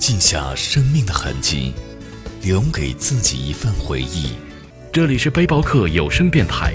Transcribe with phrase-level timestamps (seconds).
[0.00, 1.74] 记下生命的痕迹，
[2.42, 4.32] 留给自己一份回忆。
[4.90, 6.72] 这里是背包客有声电台，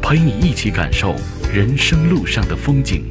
[0.00, 1.16] 陪你一起感受
[1.52, 3.04] 人生路上的风景。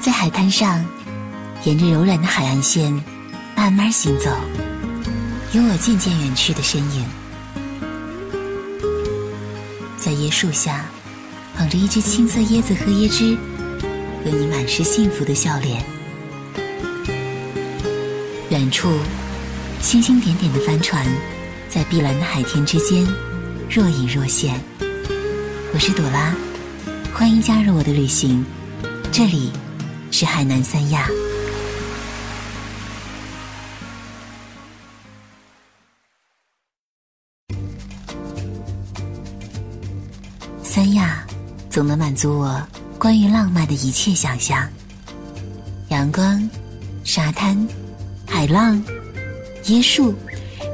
[0.00, 0.82] 在海滩上，
[1.64, 2.90] 沿着柔软的海岸线
[3.54, 4.34] 慢慢行走，
[5.52, 7.04] 有我渐渐远去的身影。
[9.96, 10.84] 在椰树下，
[11.56, 13.34] 捧着一只青色椰子和椰汁，
[14.22, 15.82] 和你满是幸福的笑脸。
[18.50, 18.92] 远处，
[19.80, 21.06] 星星点点的帆船，
[21.66, 23.06] 在碧蓝的海天之间
[23.70, 24.60] 若隐若现。
[25.72, 26.34] 我是朵拉，
[27.14, 28.44] 欢迎加入我的旅行，
[29.10, 29.50] 这里
[30.10, 31.08] 是海南三亚。
[40.78, 41.26] 三亚
[41.68, 42.62] 总能满足我
[43.00, 44.64] 关于浪漫的一切想象。
[45.88, 46.48] 阳光、
[47.02, 47.66] 沙滩、
[48.24, 48.80] 海浪、
[49.64, 50.14] 椰树，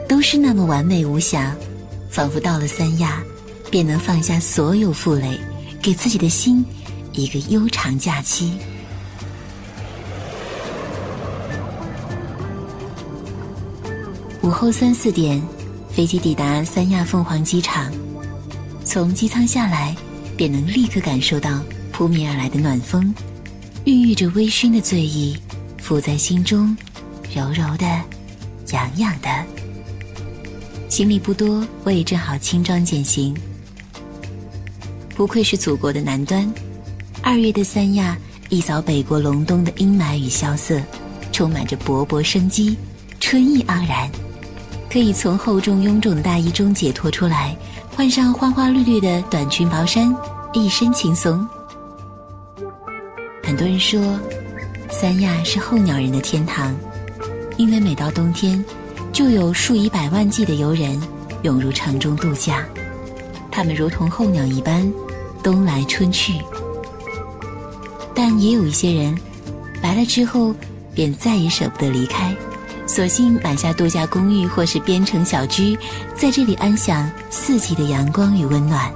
[0.07, 1.57] 都是那么完美无瑕，
[2.11, 3.23] 仿佛到了三亚，
[3.71, 5.41] 便能放下所有负累，
[5.81, 6.63] 给自己的心
[7.13, 8.59] 一个悠长假期。
[14.43, 15.43] 午后三四点，
[15.91, 17.91] 飞机抵达三亚凤凰机场。
[18.85, 19.97] 从机舱下来，
[20.37, 21.61] 便能立刻感受到
[21.91, 23.13] 扑面而来的暖风，
[23.85, 25.36] 孕育着微醺的醉意，
[25.79, 26.77] 浮在心中，
[27.35, 27.86] 柔柔的，
[28.73, 29.29] 痒痒的。
[30.89, 33.35] 行李不多，我也正好轻装简行。
[35.17, 36.53] 不愧是祖国的南端，
[37.23, 38.17] 二月的三亚
[38.48, 40.81] 一扫北国隆冬的阴霾与萧瑟，
[41.33, 42.77] 充满着勃勃生机，
[43.19, 44.11] 春意盎然。
[44.91, 47.57] 可以从厚重臃肿的大衣中解脱出来，
[47.97, 50.15] 换上花花绿绿的短裙薄衫，
[50.53, 51.47] 一身轻松。
[53.41, 54.19] 很多人说，
[54.91, 56.75] 三亚是候鸟人的天堂，
[57.57, 58.63] 因为每到冬天，
[59.13, 61.01] 就有数以百万计的游人
[61.43, 62.67] 涌入城中度假，
[63.49, 64.93] 他们如同候鸟一般，
[65.41, 66.35] 冬来春去。
[68.13, 69.17] 但也有一些人，
[69.81, 70.53] 来了之后
[70.95, 72.35] 便再也舍不得离开。
[72.95, 75.77] 索性买下度假公寓或是边城小居，
[76.17, 78.89] 在这里安享四季的阳光与温暖。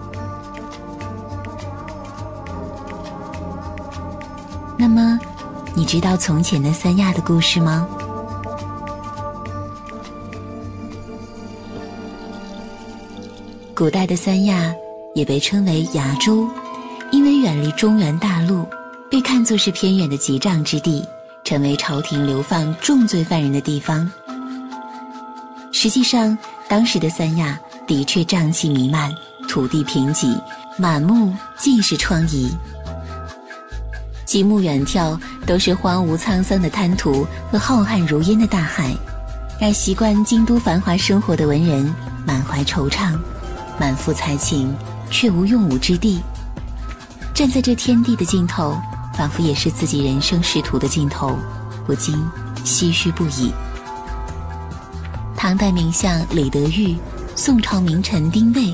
[4.77, 5.19] 那么，
[5.75, 7.89] 你知道从前的三亚的故事吗？
[13.75, 14.73] 古代的三亚
[15.13, 16.47] 也被称为崖州，
[17.11, 18.65] 因为远离中原大陆，
[19.11, 21.05] 被看作是偏远的极障之地。
[21.49, 24.07] 成为朝廷流放重罪犯人的地方。
[25.73, 26.37] 实际上，
[26.69, 29.11] 当时的三亚的确瘴气弥漫，
[29.49, 30.39] 土地贫瘠，
[30.77, 32.51] 满目尽是疮痍。
[34.27, 38.95] 极目远眺，都是荒芜沧桑的滩涂和浩瀚如烟的大海，
[39.59, 41.95] 让习惯京都繁华生活的文人
[42.27, 43.19] 满怀惆怅，
[43.81, 44.71] 满腹才情，
[45.09, 46.21] 却无用武之地。
[47.33, 48.77] 站在这天地的尽头。
[49.19, 51.37] 仿佛也是自己人生仕途的尽头，
[51.84, 52.17] 不禁
[52.65, 53.53] 唏嘘不已。
[55.37, 56.97] 唐代名相李德裕、
[57.34, 58.73] 宋朝名臣丁谓、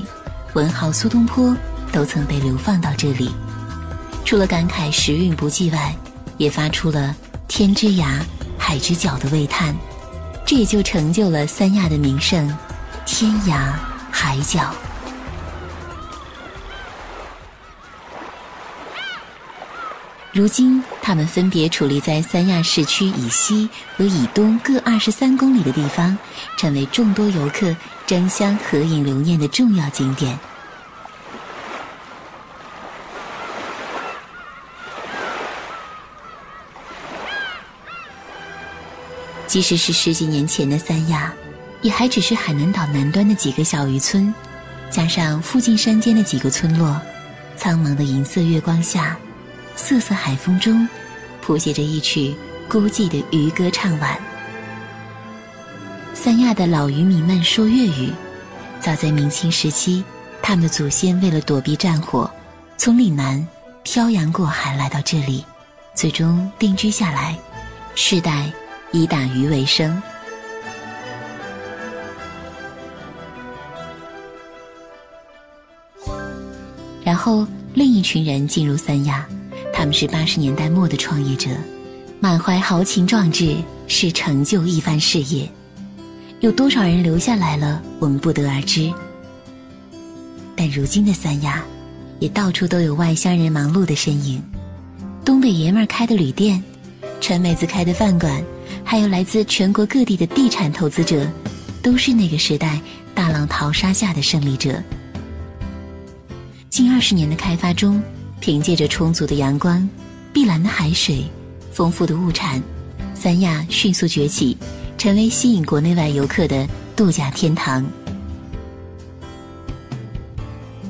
[0.53, 1.57] 文豪苏东坡
[1.91, 3.31] 都曾被流放到这里，
[4.23, 5.95] 除了感慨时运不济外，
[6.37, 7.15] 也发出了
[7.49, 8.19] “天之涯，
[8.55, 9.75] 海之角”的喟叹，
[10.45, 12.55] 这也就成就了三亚的名胜——
[13.03, 13.73] 天涯
[14.11, 14.71] 海角。
[20.35, 26.17] 如今，他们分别矗立在三亚市区以西和以东各二十三公里的地方，
[26.57, 27.73] 成为众多游客
[28.05, 30.37] 争相合影留念的重要景点。
[39.47, 41.33] 即使是十几年前的三亚，
[41.81, 44.35] 也还只是海南岛南端的几个小渔村，
[44.91, 46.99] 加上附近山间的几个村落，
[47.55, 49.17] 苍茫的银色月光下。
[49.75, 50.87] 瑟瑟海风中，
[51.41, 52.35] 谱写着一曲
[52.67, 54.17] 孤寂的渔歌唱晚。
[56.13, 58.11] 三亚的老渔民们说粤语，
[58.79, 60.03] 早在明清时期，
[60.41, 62.29] 他们的祖先为了躲避战火，
[62.77, 63.45] 从岭南
[63.83, 65.45] 漂洋过海来到这里，
[65.93, 67.37] 最终定居下来，
[67.93, 68.49] 世代
[68.91, 70.01] 以打鱼为生。
[77.03, 77.45] 然后
[77.75, 79.27] 另一群人进入三亚，
[79.85, 81.49] 们是八十年代末的创业者，
[82.19, 83.55] 满怀豪情壮志，
[83.87, 85.49] 是成就一番事业。
[86.41, 88.91] 有多少人留下来了，我们不得而知。
[90.55, 91.63] 但如今的三亚，
[92.19, 94.41] 也到处都有外乡人忙碌的身影，
[95.23, 96.61] 东北爷们儿开的旅店，
[97.21, 98.43] 川妹子开的饭馆，
[98.83, 101.27] 还有来自全国各地的地产投资者，
[101.81, 102.79] 都是那个时代
[103.13, 104.81] 大浪淘沙下的胜利者。
[106.69, 108.01] 近二十年的开发中，
[108.39, 109.87] 凭借着充足的阳光、
[110.31, 111.25] 碧蓝的海水、
[111.71, 112.61] 丰富的物产，
[113.13, 114.55] 三亚迅速崛起，
[114.97, 117.85] 成为吸引国内外游客的度假天堂。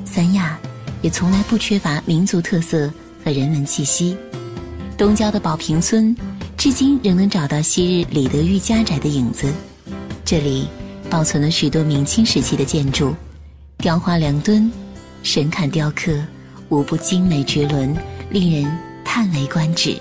[0.04, 0.58] 三亚
[1.02, 2.92] 也从来不缺乏民族特色
[3.24, 4.16] 和人文气息。
[4.98, 6.14] 东郊的宝瓶村，
[6.56, 9.52] 至今仍能找到昔日李德裕家宅的影子。
[10.24, 10.68] 这里
[11.08, 13.14] 保存了许多明清时期的建筑，
[13.78, 14.70] 雕花梁墩。
[15.22, 16.16] 神龛雕刻，
[16.68, 17.94] 无不精美绝伦，
[18.30, 19.96] 令人叹为观止。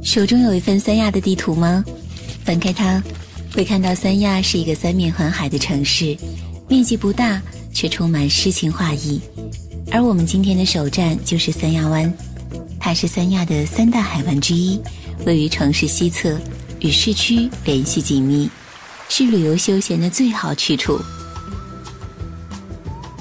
[0.00, 1.84] 手中有一份三亚的地图吗？
[2.42, 3.02] 翻开它，
[3.54, 6.16] 会看到三亚是一个三面环海的城市，
[6.66, 7.42] 面积不大，
[7.78, 9.20] 却充满诗情画意。
[9.92, 12.12] 而我们今天的首站就是三亚湾，
[12.80, 14.80] 它是三亚的三大海湾之一，
[15.24, 16.36] 位于城市西侧，
[16.80, 18.50] 与市区联系紧密，
[19.08, 21.00] 是旅游休闲的最好去处。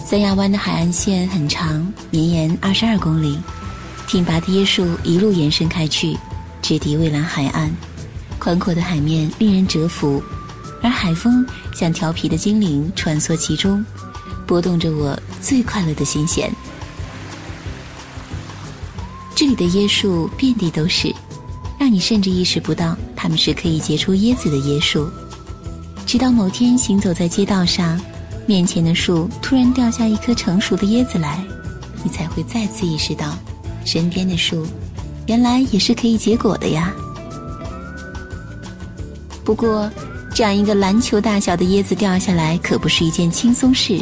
[0.04, 3.38] 三亚湾的海岸线很长，绵延二十二公里，
[4.08, 6.18] 挺拔的椰树一路延伸开去，
[6.64, 7.72] 直抵蔚蓝海岸，
[8.40, 10.20] 宽阔的海面令人折服，
[10.82, 11.46] 而海风
[11.76, 13.86] 像调皮的精灵穿梭其中。
[14.46, 16.52] 拨动着我最快乐的心弦。
[19.36, 21.14] 这里的椰树遍地都是，
[21.80, 25.10] 让你甚至意识不到它们是可以结出椰子的椰树。
[26.06, 28.00] 直到某天行走在街道上，
[28.46, 31.44] 面前的树突然掉下一颗成熟的椰子来，
[32.04, 33.38] 你才会再次意识到，
[33.86, 34.66] 身边的树
[35.28, 36.94] 原来也是可以结果的呀。
[39.44, 39.92] 不过，
[40.34, 44.02] 这样一个篮球大小的椰子掉下来，可不是一件轻松事。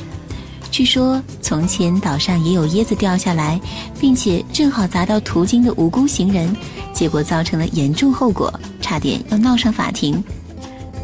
[0.75, 3.57] 据说从前岛上也有椰子掉下来，
[3.97, 6.53] 并且正好砸到途经的无辜行人，
[6.91, 10.21] 结果造成了严重后果，差点要闹上法庭。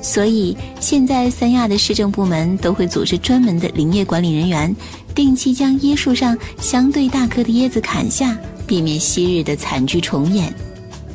[0.02, 4.76] 所以现在三亚的市政部门都会组织专门的林业管理人员，
[5.16, 8.38] 定期将椰树上相对大颗的椰子砍下，
[8.68, 10.54] 避免昔日的惨剧重演。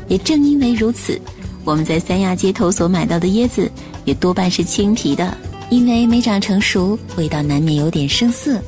[0.09, 1.21] 也正因为如此，
[1.63, 3.71] 我们在三亚街头所买到的椰子，
[4.07, 5.37] 也多半是青皮的。
[5.69, 8.61] 因为没长成熟，味道难免有点生涩。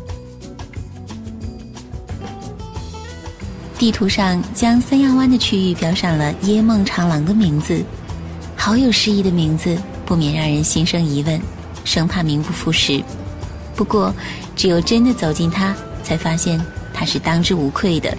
[3.79, 7.81] 地图上将三亚湾的区域标上了“椰梦长廊”的名字，
[8.57, 11.41] 好有诗意的名字，不免让人心生疑问，
[11.85, 13.01] 生怕名不副实。
[13.77, 14.13] 不过，
[14.57, 16.61] 只有真的走进它，才发现
[16.93, 18.13] 它是当之无愧的。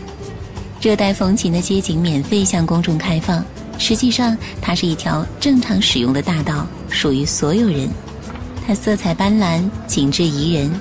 [0.80, 3.44] 热带风情的街景免费向公众开放，
[3.78, 7.90] 实际上它是一条正常使用的大道，属于所有人。
[8.70, 10.72] 它色彩斑斓，景致宜人。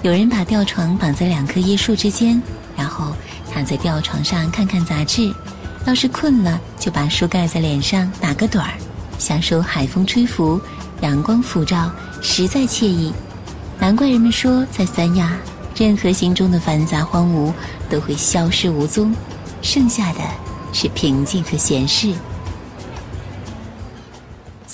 [0.00, 2.40] 有人把吊床绑在两棵椰树之间，
[2.74, 3.14] 然后
[3.52, 5.30] 躺在吊床上看看杂志。
[5.84, 8.72] 要是困了，就把书盖在脸上打个盹儿，
[9.18, 10.58] 享受海风吹拂、
[11.02, 13.12] 阳光普照，实在惬意。
[13.78, 15.36] 难怪人们说，在三亚，
[15.76, 17.52] 任何心中的繁杂荒芜
[17.90, 19.14] 都会消失无踪，
[19.60, 20.20] 剩下的
[20.72, 22.14] 是平静和闲适。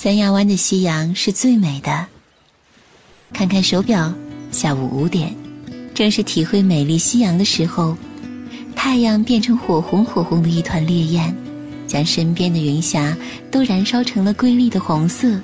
[0.01, 2.07] 三亚湾的夕阳是最美的。
[3.33, 4.13] 看看手表，
[4.49, 5.35] 下午五点，
[5.93, 7.97] 正是体会美丽夕阳的时候。
[8.77, 11.35] 太阳变成火红火红的一团烈焰，
[11.85, 13.13] 将身边的云霞
[13.51, 15.37] 都燃烧成了瑰丽的红色。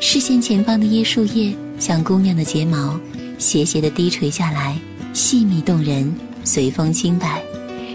[0.00, 2.98] 视线前方的椰树叶像姑娘的睫毛，
[3.36, 4.74] 斜斜的低垂下来，
[5.12, 6.10] 细密动人，
[6.44, 7.42] 随风轻摆，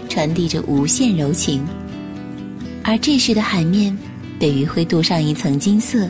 [0.08, 1.66] 传递着无限柔情。
[2.84, 3.98] 而这时的海面。
[4.40, 6.08] 被余晖镀上一层金色，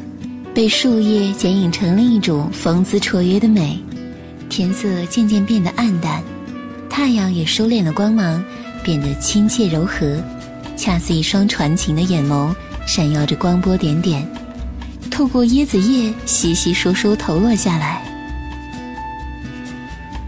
[0.55, 3.77] 被树叶剪影成另一种风姿绰约的美。
[4.49, 6.23] 天色渐渐变得暗淡，
[6.89, 8.43] 太阳也收敛了光芒，
[8.85, 10.23] 变得亲切柔和，
[10.77, 12.55] 恰似一双传情的眼眸，
[12.87, 14.25] 闪耀着光波点点。
[15.11, 18.01] 透过椰子叶稀稀疏疏投落下来。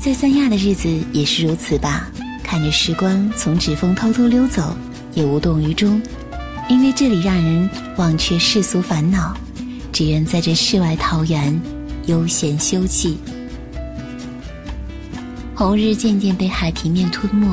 [0.01, 2.11] 在三亚的日子也是如此吧，
[2.43, 4.77] 看着时光从指缝偷偷溜走，
[5.15, 6.03] 也无动于衷，
[6.69, 9.37] 因为这里让人忘却世俗烦恼，
[9.93, 11.61] 只愿在这世外桃源
[12.07, 13.15] 悠闲休憩。
[15.55, 17.47] 红日渐渐被海平面吞没，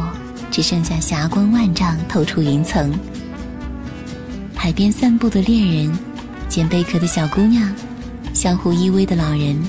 [0.50, 2.92] 只剩下霞光万丈透出云层。
[4.56, 6.00] 海边散步的恋人，
[6.48, 7.74] 捡贝壳的小姑娘，
[8.34, 9.62] 相互依偎的老人，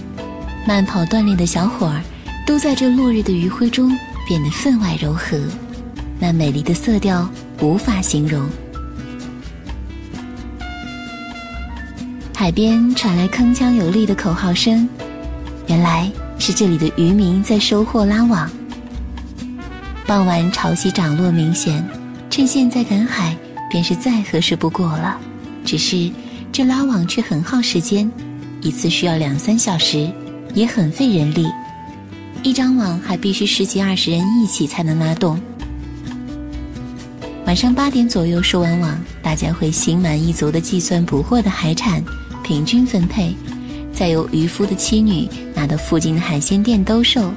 [0.66, 2.02] 慢跑锻炼的小伙儿，
[2.47, 3.90] 都在这落日的余晖中
[4.28, 5.38] 变得分外柔和。
[6.18, 7.28] 那美丽的色调
[7.61, 8.49] 无法形容。
[12.40, 14.88] 海边传来铿锵有力的口号声，
[15.66, 18.50] 原来是这里的渔民在收获拉网。
[20.06, 21.87] 傍晚潮汐涨落明显，
[22.30, 23.37] 趁现在赶海。
[23.70, 25.20] 便是再合适不过了，
[25.66, 26.11] 只是
[26.50, 28.11] 这拉网却很耗时间，
[28.62, 30.11] 一次需要两三小时，
[30.54, 31.47] 也很费人力。
[32.42, 35.38] 一张网还必须十几二十人一起才能拉动。
[37.44, 42.02] 晚上八点左右收完网，大家会心满意足地计算捕获的海产，
[42.50, 43.33] 平均分配，
[43.92, 47.30] 再由渔夫的妻女拿到附近的海鲜店兜售。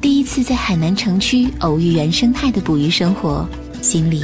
[0.00, 3.46] 第一次在海南城区偶遇原生态的捕鱼生活，
[3.82, 4.22] 心里。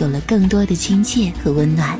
[0.00, 1.98] 有了更多的亲切和温暖。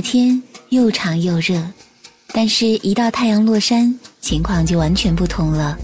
[0.00, 1.62] 白天又长又热，
[2.32, 5.76] 但是，一到太阳落山，情况就完全不同了。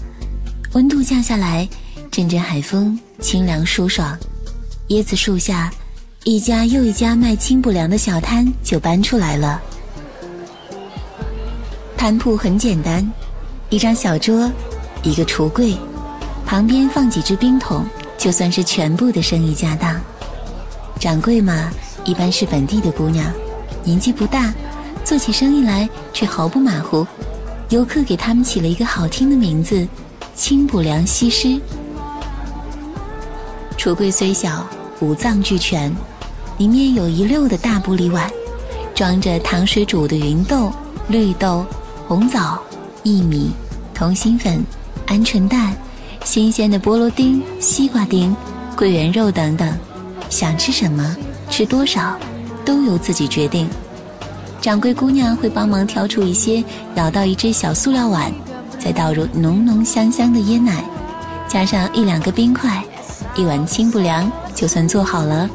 [0.73, 1.69] 温度降下来，
[2.09, 4.17] 阵阵海风，清凉舒爽。
[4.87, 5.71] 椰子树下，
[6.23, 9.61] 一家又一家卖清补凉的小摊就搬出来了。
[11.95, 13.07] 摊铺很简单，
[13.69, 14.51] 一张小桌，
[15.03, 15.77] 一个橱柜，
[16.43, 17.85] 旁边放几只冰桶，
[18.17, 20.01] 就算是全部的生意家当。
[20.99, 21.71] 掌柜嘛，
[22.03, 23.31] 一般是本地的姑娘。
[23.87, 24.53] 年纪不大，
[25.05, 27.07] 做起生意来却毫不马虎。
[27.69, 29.87] 游客给他们起了一个好听的名字——
[30.35, 31.57] 清补凉西施。
[33.77, 34.67] 橱柜虽小，
[34.99, 35.89] 五脏俱全，
[36.57, 38.29] 里面有一溜的大玻璃碗，
[38.93, 40.69] 装着糖水煮的芸豆、
[41.07, 41.65] 绿豆、
[42.09, 42.61] 红枣、
[43.05, 43.51] 薏米、
[43.93, 44.61] 通心粉、
[45.07, 45.73] 鹌鹑蛋、
[46.25, 48.35] 新鲜的菠萝丁、西瓜丁、
[48.75, 49.73] 桂圆肉等等。
[50.29, 51.15] 想吃什么，
[51.49, 52.19] 吃多少。
[52.67, 53.69] 都由自己决定，
[54.59, 56.61] 掌柜姑娘会帮忙挑出一些，
[56.93, 58.29] 舀到一只小塑料碗，
[58.77, 60.83] 再倒入浓浓香香的椰奶，
[61.47, 62.83] 加上一两个冰块，
[63.37, 65.49] 一碗清补凉就算做好了。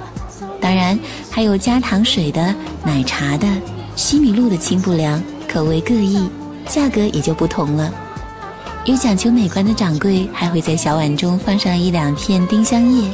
[0.59, 0.99] 当然
[1.31, 3.47] 还有加糖水的、奶茶的、
[3.95, 6.27] 西米露的清补凉，口味各异，
[6.67, 7.93] 价格也就不同了。
[8.87, 13.11] 有讲究美观的掌柜还会在小碗中放上一两片丁香叶，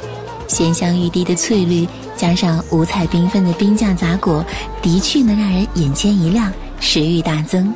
[0.49, 1.87] 鲜香欲滴的翠绿。
[2.17, 4.45] 加上五彩缤纷的冰酱杂果，
[4.83, 7.73] 的确能让人眼前一亮，食欲大增。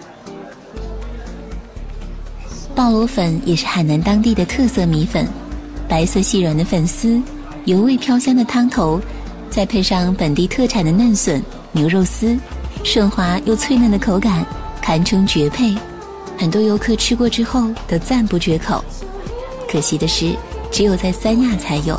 [2.74, 5.28] 鲍螺粉也是海南当地的特色米粉，
[5.88, 7.22] 白色细软的粉丝，
[7.66, 9.00] 油味飘香的汤头，
[9.48, 12.36] 再配上本地特产的嫩笋、牛肉丝，
[12.82, 14.44] 顺滑又脆嫩的口感，
[14.80, 15.72] 堪称绝配。
[16.36, 18.84] 很多游客吃过之后都赞不绝口。
[19.70, 20.34] 可惜的是，
[20.72, 21.96] 只有在三亚才有。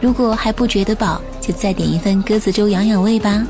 [0.00, 3.42] 如果还不觉得饱，就再点一份鸽子粥养养胃吧。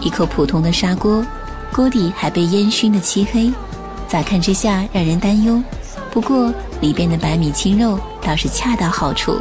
[0.00, 1.24] 一口普通的砂锅，
[1.72, 3.50] 锅底还被烟熏得漆黑，
[4.06, 5.62] 乍看之下让人担忧。
[6.10, 9.40] 不过里边的白米青肉倒是恰到好处，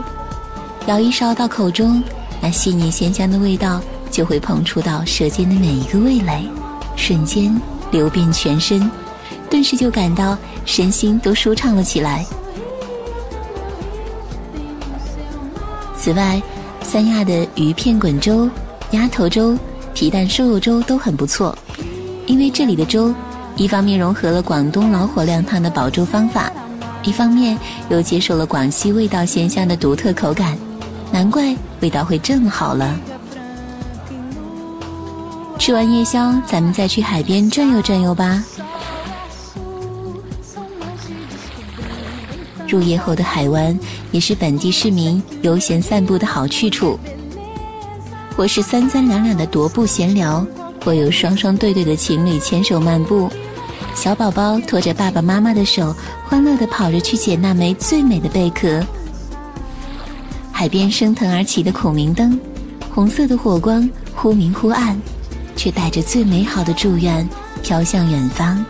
[0.86, 2.02] 舀一勺到口中，
[2.42, 6.50] 那细腻鲜香的味道就会捧出到舌尖的每一个味蕾，
[6.96, 7.60] 瞬间
[7.92, 8.90] 流遍全身，
[9.50, 12.26] 顿时就感到身心都舒畅了起来。
[16.08, 16.42] 此外，
[16.82, 18.50] 三亚的鱼片滚粥、
[18.92, 19.60] 鸭头粥、
[19.94, 21.54] 皮蛋瘦肉粥都很不错，
[22.28, 23.14] 因为这里的粥
[23.58, 26.50] 一方面融合了广东老火靓汤的煲粥方法，
[27.04, 27.60] 一方面
[27.90, 30.58] 又接受了广西味道鲜香的独特口感，
[31.12, 32.98] 难怪味道会这么好了。
[35.60, 38.42] 吃完夜宵，咱们再去海边转悠转悠吧。
[42.68, 43.78] 入夜后的海湾
[44.12, 47.00] 也是本地市民悠闲散步的好去处。
[48.36, 50.46] 或是三三两两的踱步闲聊，
[50.86, 53.30] 或有双双对对的情侣牵手漫步，
[53.96, 55.96] 小宝宝拖着爸爸妈妈的手，
[56.26, 58.86] 欢乐地跑着去捡那枚最美的贝壳。
[60.52, 62.40] 海边升腾而起的孔明灯，
[62.94, 65.00] 红色的火光忽明忽暗，
[65.56, 67.28] 却带着最美好的祝愿
[67.64, 68.64] 飘向远方。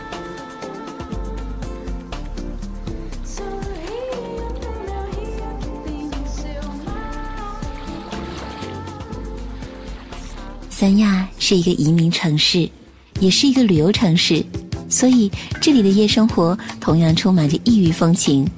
[10.80, 12.70] 三亚是一个移民城市，
[13.18, 14.44] 也是一个旅游城市，
[14.88, 15.28] 所以
[15.60, 18.48] 这里的夜生活同样充满着异域风情。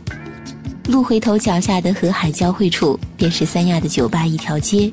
[0.86, 4.92] 路回头脚下的河海交汇处，便是三亚的酒吧一条街，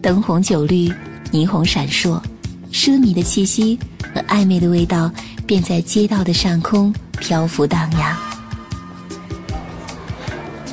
[0.00, 0.90] 灯红酒绿，
[1.30, 2.18] 霓虹闪烁，
[2.72, 3.78] 奢靡的气息
[4.14, 5.12] 和暧昧的味道
[5.46, 8.16] 便在街道的上空漂浮荡漾。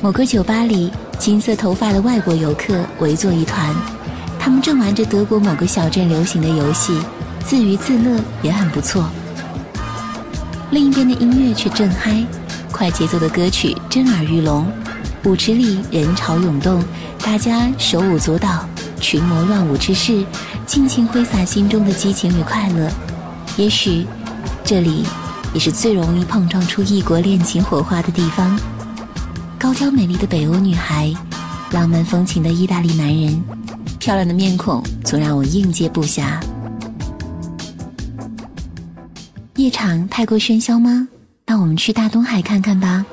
[0.00, 3.99] 某个酒吧里，金色头发的外国游客围坐一团。
[4.42, 6.98] 他们正玩着德国某个小镇流行的游戏，
[7.44, 9.04] 自娱自乐也很不错。
[10.70, 12.24] 另一边的音乐却正嗨，
[12.72, 14.66] 快节奏的歌曲震耳欲聋，
[15.24, 16.82] 舞池里人潮涌动，
[17.22, 18.66] 大家手舞足蹈，
[18.98, 20.24] 群魔乱舞之势，
[20.64, 22.90] 尽情挥洒心中的激情与快乐。
[23.58, 24.06] 也许，
[24.64, 25.04] 这里
[25.52, 28.58] 也是最容易碰撞出异国恋情火花的地方。
[29.58, 31.12] 高挑美丽的北欧女孩，
[31.72, 33.44] 浪漫风情的意大利男人。
[34.00, 36.42] 漂亮的面孔总让我应接不暇。
[39.56, 41.06] 夜场太过喧嚣吗？
[41.44, 43.04] 那我们去大东海看看吧。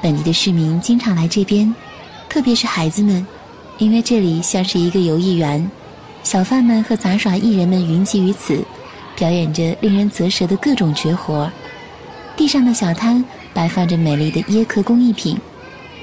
[0.00, 1.72] 本地的市民经常来这边，
[2.30, 3.24] 特别是孩子们，
[3.76, 5.70] 因为这里像是一个游艺园，
[6.22, 8.64] 小贩们和杂耍艺人们云集于此，
[9.16, 11.50] 表演着令人啧舌的各种绝活。
[12.36, 15.38] 地上的小摊摆放着美丽的椰壳工艺品。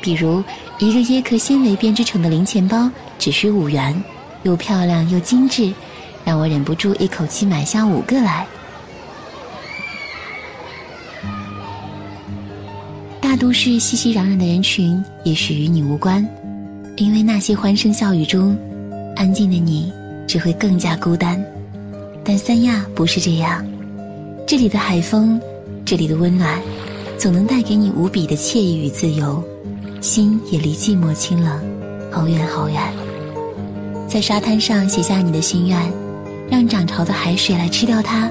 [0.03, 0.43] 比如
[0.79, 4.03] 一个椰壳纤维编织成的零钱包，只需五元，
[4.43, 5.73] 又漂亮又精致，
[6.25, 8.45] 让我忍不住一口气买下五个来。
[13.21, 16.27] 大都市熙熙攘攘的人群也许与你无关，
[16.97, 18.57] 因为那些欢声笑语中，
[19.15, 19.89] 安静的你
[20.27, 21.41] 只会更加孤单。
[22.25, 23.65] 但三亚不是这样，
[24.45, 25.39] 这里的海风，
[25.85, 26.61] 这里的温暖，
[27.17, 29.41] 总能带给你无比的惬意与自由。
[30.03, 31.61] 心也离寂寞清冷，
[32.11, 32.77] 好远好远。
[34.05, 35.79] 在沙滩上写下你的心愿，
[36.51, 38.29] 让涨潮的海水来吃掉它，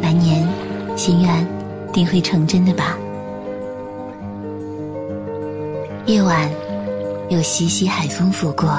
[0.00, 0.48] 来年
[0.96, 1.46] 心愿
[1.92, 2.96] 定会成真的吧。
[6.06, 6.50] 夜晚，
[7.28, 8.74] 有习习海风拂过，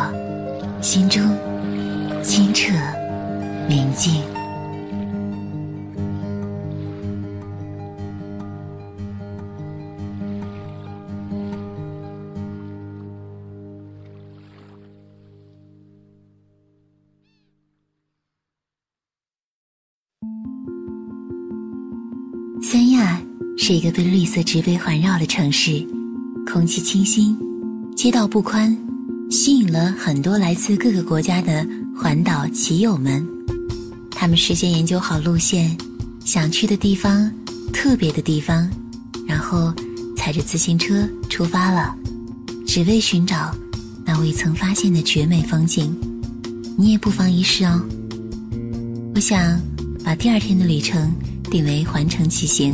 [0.82, 1.22] 心中
[2.24, 2.74] 清澈
[3.69, 4.24] 明净。
[23.65, 25.88] 是一个被绿色植被环绕的城市，
[26.45, 27.34] 空气清新，
[27.95, 28.78] 街道不宽，
[29.32, 33.26] 吸引了很多来自各个国家的环岛骑友们。
[34.12, 35.78] 他们事先研究好路线，
[36.26, 37.32] 想去的地方、
[37.71, 38.69] 特别的地方，
[39.26, 39.73] 然后
[40.17, 41.95] 踩着自行车出发了，
[42.67, 43.56] 只为寻找
[44.04, 45.95] 那未曾发现的绝美风景。
[46.78, 47.82] 你也不妨一试哦。
[49.15, 49.58] 我想
[50.04, 51.10] 把第二天的旅程。
[51.52, 52.73] 定为环城骑行，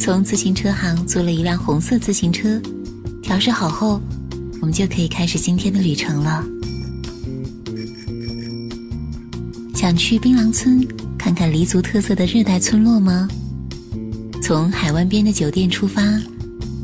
[0.00, 2.58] 从自行车行租了一辆红色自行车，
[3.22, 4.00] 调试好后，
[4.58, 6.42] 我们就可以开始今天的旅程了。
[9.74, 10.82] 想去槟榔村
[11.18, 13.28] 看看黎族特色的热带村落吗？
[14.42, 16.02] 从海湾边的酒店出发，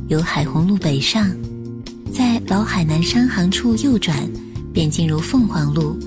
[0.09, 1.35] 由海虹路北上，
[2.13, 4.31] 在老海南商行处右转，
[4.75, 5.99] 便进入凤凰路。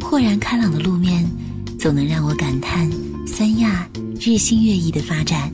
[0.00, 1.28] 豁然开朗的路面，
[1.78, 2.90] 总能让我感叹。
[3.26, 3.86] 三亚
[4.18, 5.52] 日新月异的发展，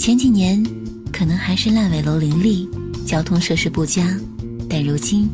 [0.00, 0.64] 前几年
[1.12, 2.66] 可能还是烂尾楼林立，
[3.04, 4.18] 交通设施不佳，
[4.66, 5.28] 但如今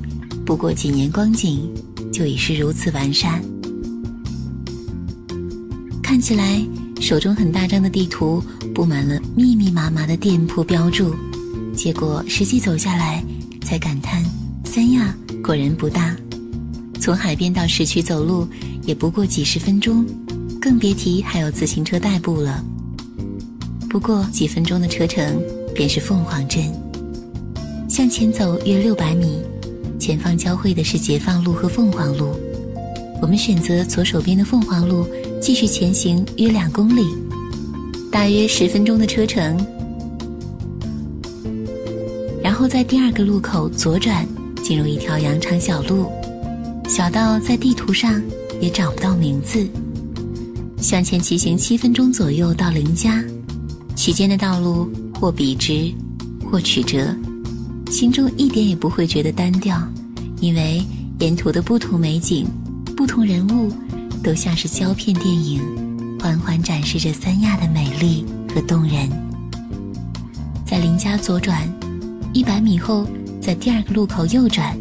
[0.45, 1.73] 不过几年光景，
[2.13, 3.41] 就已是如此完善。
[6.03, 6.61] 看起来
[7.01, 8.43] 手中很大张的地图
[8.75, 11.15] 布满了密密麻麻的店铺标注，
[11.73, 13.23] 结果实际走下来
[13.63, 14.21] 才感叹
[14.65, 16.17] 三亚果然不大，
[17.01, 18.49] 从海边到市区走路
[18.83, 20.05] 也不过几十分钟。
[20.61, 22.65] 更别提还有自行车代步了。
[23.97, 25.43] 不过几分钟的车程，
[25.75, 26.71] 便是凤凰镇。
[27.89, 29.41] 向前走约六百米，
[29.99, 32.29] 前方交汇的是解放路和凤凰路。
[33.23, 35.09] 我们选择左手边的凤凰路，
[35.41, 37.07] 继续前行约两公里。
[38.13, 39.57] 大约十分钟的车程。
[42.43, 44.29] 然后在第二个路口左转，
[44.63, 46.13] 进入一条羊肠小路，
[46.87, 48.23] 小到在地图上
[48.61, 49.67] 也找不到名字。
[50.83, 53.25] 向前骑行七分钟左右到林家，
[54.07, 54.89] 期间的道路
[55.19, 55.93] 或笔直，
[56.49, 57.13] 或曲折，
[57.91, 59.77] 心中一点也不会觉得单调，
[60.39, 60.81] 因为
[61.19, 62.47] 沿途的不同美景、
[62.97, 63.73] 不同人物，
[64.23, 65.61] 都像是胶片电影，
[66.21, 69.11] 缓缓展示着三亚的美丽和动人。
[70.65, 71.69] 在林家左转，
[72.33, 73.05] 一百米后
[73.41, 74.79] 在第二个路口右转，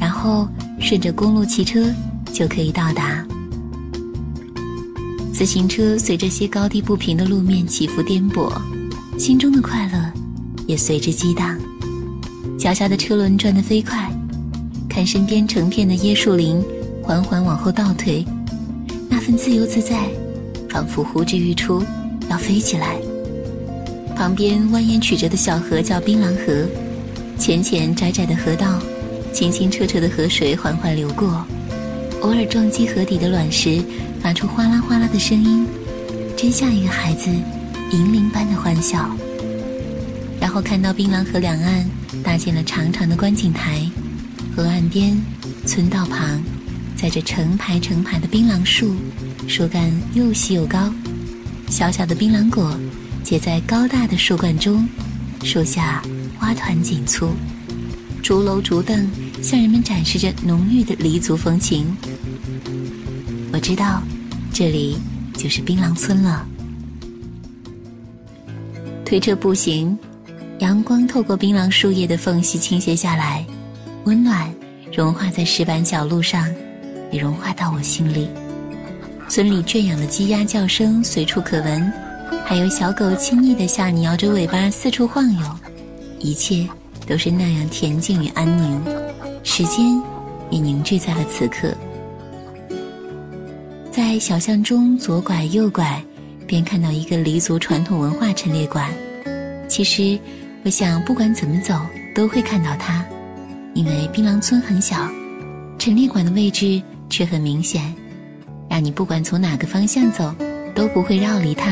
[0.00, 0.48] 然后
[0.80, 1.88] 顺着公路骑车
[2.32, 3.19] 就可以到达。
[5.40, 8.52] 自行车随着些高低不平的路面起伏颠簸，
[9.18, 10.12] 心中的快乐
[10.66, 11.58] 也随之激荡。
[12.58, 14.12] 脚下的车轮转得飞快，
[14.86, 16.62] 看身边成片的椰树林
[17.02, 18.22] 缓缓往后倒退，
[19.08, 20.10] 那份自由自在，
[20.68, 21.82] 仿佛呼之欲出，
[22.28, 22.98] 要飞起来。
[24.14, 26.68] 旁边蜿蜒曲折的小河叫槟榔河，
[27.38, 28.78] 浅浅窄窄的河道，
[29.32, 31.42] 清清澈澈的河水缓缓流过，
[32.22, 33.82] 偶尔撞击河底的卵石。
[34.22, 35.66] 发出哗啦哗啦的声音，
[36.36, 37.30] 真像一个孩子
[37.90, 39.10] 银铃般的欢笑。
[40.38, 41.88] 然后看到槟榔河两岸
[42.22, 43.80] 搭建了长长的观景台，
[44.54, 45.18] 河岸边、
[45.64, 46.38] 村道旁，
[46.94, 48.94] 栽着成排成排的槟榔树，
[49.48, 50.92] 树干又细又高，
[51.70, 52.78] 小小的槟榔果
[53.24, 54.86] 结在高大的树冠中，
[55.42, 56.02] 树下
[56.38, 57.30] 花团锦簇，
[58.22, 59.10] 竹楼竹凳
[59.42, 61.96] 向人们展示着浓郁的黎族风情。
[63.52, 64.00] 我知道，
[64.52, 64.96] 这里
[65.34, 66.46] 就是槟榔村了。
[69.04, 69.98] 推车步行，
[70.60, 73.44] 阳光透过槟榔树叶的缝隙倾泻下来，
[74.04, 74.48] 温暖
[74.96, 76.48] 融化在石板小路上，
[77.10, 78.28] 也融化到我心里。
[79.28, 81.92] 村里圈养的鸡鸭叫声随处可闻，
[82.44, 85.46] 还有小狗亲昵的向你摇着尾巴四处晃悠，
[86.20, 86.68] 一切
[87.06, 88.80] 都是那样恬静与安宁。
[89.42, 90.00] 时间
[90.50, 91.74] 也凝聚在了此刻。
[94.00, 96.02] 在小巷中左拐右拐，
[96.46, 98.90] 便看到一个黎族传统文化陈列馆。
[99.68, 100.18] 其实，
[100.64, 101.78] 我想不管怎么走
[102.14, 103.04] 都会看到它，
[103.74, 105.06] 因为槟榔村很小，
[105.78, 107.94] 陈列馆的位置却很明显，
[108.70, 110.34] 让你不管从哪个方向走
[110.74, 111.70] 都不会绕离它。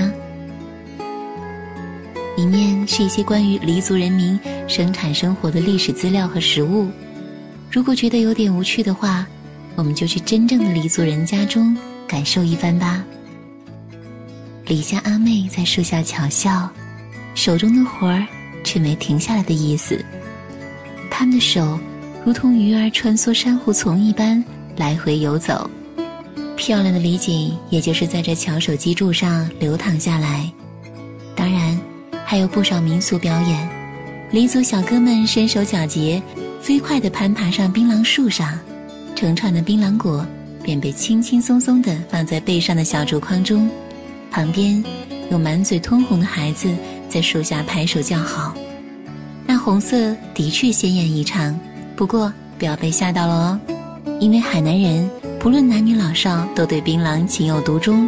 [2.37, 4.38] 里面是一些关于黎族人民
[4.69, 6.91] 生产生活的历史资料和实物。
[7.73, 9.27] 如果觉得有点无趣的话，
[9.77, 11.75] 我们就去真正的黎族人家中。
[12.09, 13.05] 感受一番吧。
[14.66, 16.68] 李家阿妹在树下巧笑，
[17.35, 18.27] 手中的活儿
[18.64, 20.05] 却没停下来的意思。
[21.11, 21.79] 他们的手
[22.25, 24.42] 如同鱼儿穿梭珊瑚丛一般
[24.77, 25.68] 来回游走，
[26.57, 30.51] 漂亮的李锦也就是在这巧手机柱上流淌下来。
[31.35, 31.79] 当然，
[32.25, 33.68] 还有不少民俗表演，
[34.31, 36.23] 黎族小哥们身手矫捷，
[36.61, 38.59] 飞快地攀爬上槟榔树上，
[39.14, 40.27] 成串的槟榔果。
[40.69, 43.71] 便被轻轻松松地放在背上的小竹筐中，
[44.31, 44.85] 旁边
[45.31, 46.69] 有满嘴通红的孩子
[47.09, 48.55] 在树下拍手叫好。
[49.47, 51.59] 那红色的确鲜艳异常，
[51.97, 53.61] 不过不要被吓到了哦，
[54.21, 58.07] 因为海南人不论男女老少都对槟榔情有独钟。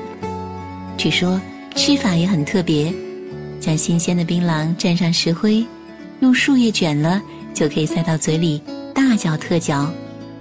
[0.99, 1.41] 据说
[1.75, 2.93] 吃法也很特别，
[3.59, 5.65] 将新鲜的槟榔蘸上石灰，
[6.21, 7.23] 用树叶卷了
[7.55, 8.61] 就可以塞到嘴里，
[8.95, 9.91] 大嚼特嚼，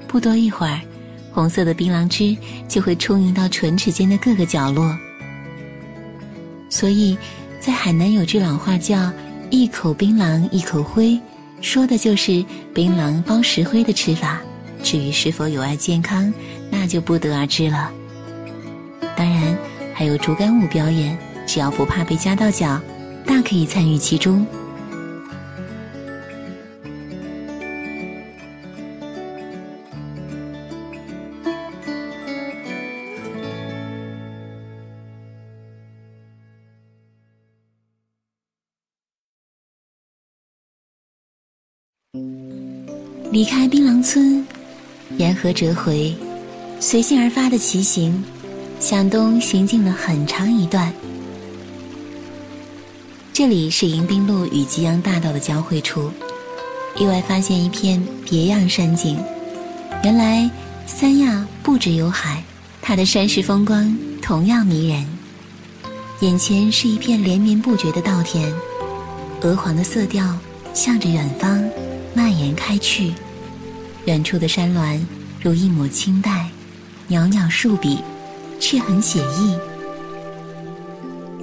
[0.05, 0.81] 不多一会儿。
[1.31, 2.35] 红色的槟榔汁
[2.67, 4.97] 就会充盈到唇齿间的各个角落，
[6.69, 7.17] 所以，
[7.59, 9.11] 在海南有句老话叫
[9.49, 11.19] “一口槟榔一口灰”，
[11.61, 14.39] 说的就是槟榔包石灰的吃法。
[14.81, 16.33] 至于是否有碍健康，
[16.69, 17.91] 那就不得而知了。
[19.15, 19.57] 当然，
[19.93, 22.79] 还有竹竿舞表演，只要不怕被夹到脚，
[23.25, 24.45] 大可以参与其中。
[43.39, 44.45] 离开槟榔村，
[45.17, 46.13] 沿河折回，
[46.81, 48.21] 随性而发的骑行，
[48.81, 50.93] 向东行进了很长一段。
[53.31, 56.11] 这里是迎宾路与吉阳大道的交汇处，
[56.97, 59.17] 意外发现一片别样山景。
[60.03, 60.51] 原来
[60.85, 62.43] 三亚不只有海，
[62.81, 65.07] 它的山势风光同样迷人。
[66.19, 68.53] 眼前是一片连绵不绝的稻田，
[69.43, 70.37] 鹅黄的色调
[70.73, 71.63] 向着远方。
[72.11, 73.13] 蔓延开去，
[74.05, 75.05] 远处的山峦
[75.41, 76.49] 如一抹青黛，
[77.07, 77.99] 袅袅数笔，
[78.59, 79.55] 却很写意。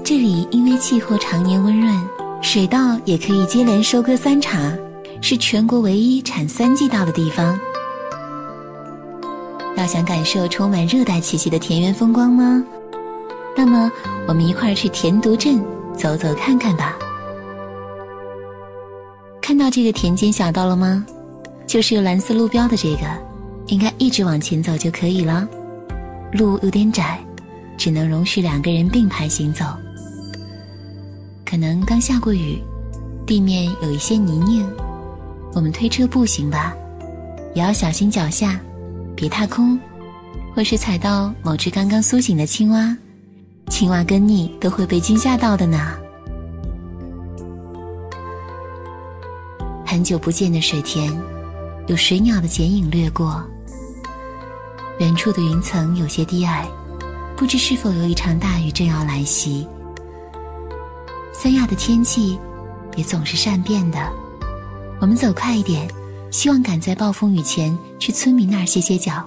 [0.05, 1.95] 这里因为气候常年温润，
[2.41, 4.77] 水稻也可以接连收割三茬，
[5.21, 7.59] 是全国唯一产三季稻的地方。
[9.77, 12.65] 要想感受充满热带气息的田园风光吗？
[13.57, 13.91] 那么
[14.27, 15.63] 我们一块儿去田独镇
[15.97, 16.97] 走走看看吧。
[19.41, 21.05] 看到这个田间小道了吗？
[21.67, 23.03] 就是有蓝色路标的这个，
[23.67, 25.47] 应该一直往前走就可以了。
[26.33, 27.19] 路有点窄，
[27.77, 29.65] 只能容许两个人并排行走。
[31.45, 32.59] 可能刚下过雨，
[33.27, 34.65] 地面有一些泥泞，
[35.55, 36.75] 我们推车步行吧，
[37.55, 38.61] 也要小心脚下，
[39.15, 39.79] 别踏空，
[40.55, 42.97] 或是踩到某只刚刚苏醒的青蛙，
[43.69, 45.95] 青蛙跟你都会被惊吓到的呢。
[49.85, 51.11] 很久不见的水田，
[51.87, 53.41] 有水鸟的剪影掠过，
[54.99, 56.67] 远处的云层有些低矮，
[57.37, 59.67] 不知是否有一场大雨正要来袭。
[61.33, 62.37] 三亚的天气
[62.97, 63.99] 也总是善变的，
[65.01, 65.89] 我们走快一点，
[66.33, 69.25] 希望赶在暴风雨前去村民那儿歇歇脚。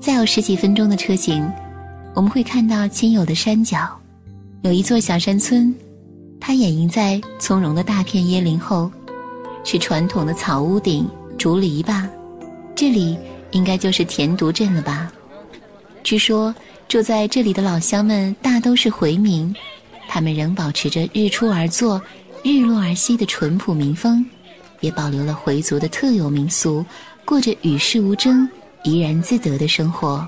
[0.00, 1.48] 再有十几分钟的车行，
[2.12, 3.88] 我们会看到亲友的山脚，
[4.62, 5.72] 有一座小山村，
[6.40, 8.90] 它掩映在葱茏的大片椰林后，
[9.66, 12.08] 是传统的草屋顶、竹篱笆，
[12.76, 13.18] 这里
[13.50, 15.12] 应该就是田独镇了吧？
[16.02, 16.54] 据说。
[16.88, 19.52] 住在这里的老乡们大都是回民，
[20.06, 22.00] 他们仍保持着日出而作、
[22.44, 24.24] 日落而息的淳朴民风，
[24.78, 26.86] 也保留了回族的特有民俗，
[27.24, 28.48] 过着与世无争、
[28.84, 30.24] 怡然自得的生活。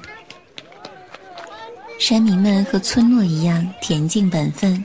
[2.01, 4.85] 山民们和村落一样恬静本分，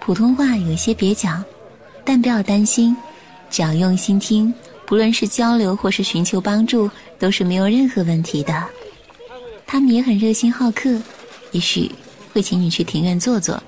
[0.00, 1.42] 普通话有些蹩脚，
[2.06, 2.96] 但不要担心，
[3.52, 4.52] 只要用心听，
[4.86, 8.66] 不论是交流或是寻求帮助，都是没有任何问题的。
[9.66, 10.98] 他们也很热心好客，
[11.50, 11.92] 也许
[12.32, 13.62] 会请你去庭院坐坐。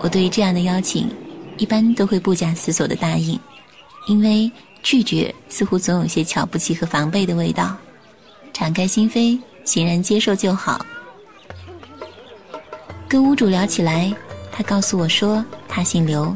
[0.00, 1.10] 我对于这样的邀请，
[1.58, 3.38] 一般都会不假思索的答应，
[4.06, 4.50] 因为
[4.82, 7.76] 拒绝似乎总有些瞧不起和防备的味道。
[8.54, 10.84] 敞开心扉，欣然接受就好。
[13.06, 14.10] 跟屋主聊起来，
[14.50, 16.34] 他告诉我说他姓刘，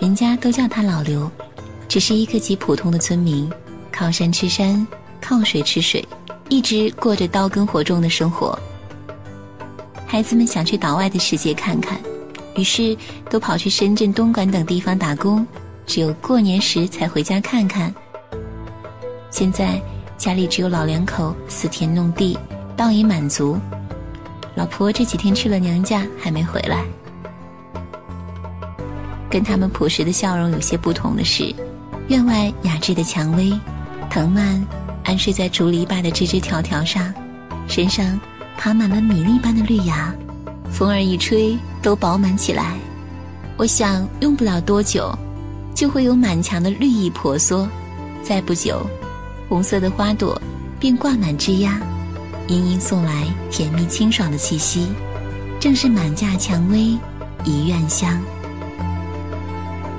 [0.00, 1.30] 人家都叫他老刘，
[1.88, 3.50] 只是一个极普通的村民，
[3.90, 4.86] 靠山吃山，
[5.20, 6.06] 靠水吃水。
[6.50, 8.58] 一直过着刀耕火种的生活。
[10.06, 11.98] 孩子们想去岛外的世界看看，
[12.56, 12.96] 于是
[13.28, 15.46] 都跑去深圳、东莞等地方打工，
[15.86, 17.94] 只有过年时才回家看看。
[19.30, 19.80] 现在
[20.16, 22.38] 家里只有老两口死田弄地，
[22.74, 23.58] 倒也满足。
[24.54, 26.82] 老婆这几天去了娘家，还没回来。
[29.28, 31.54] 跟他们朴实的笑容有些不同的是，
[32.08, 33.52] 院外雅致的蔷薇、
[34.10, 34.66] 藤蔓。
[35.04, 37.14] 安睡在竹篱笆的枝枝条条上，
[37.66, 38.20] 身上
[38.58, 40.14] 爬满了米粒般的绿芽，
[40.70, 42.76] 风儿一吹都饱满起来。
[43.56, 45.10] 我想用不了多久，
[45.74, 47.66] 就会有满墙的绿意婆娑，
[48.22, 48.86] 再不久，
[49.48, 50.38] 红色的花朵
[50.78, 51.80] 便挂满枝桠，
[52.48, 54.88] 隐隐送来甜蜜清爽的气息，
[55.58, 56.98] 正是满架蔷薇
[57.44, 58.20] 一院香。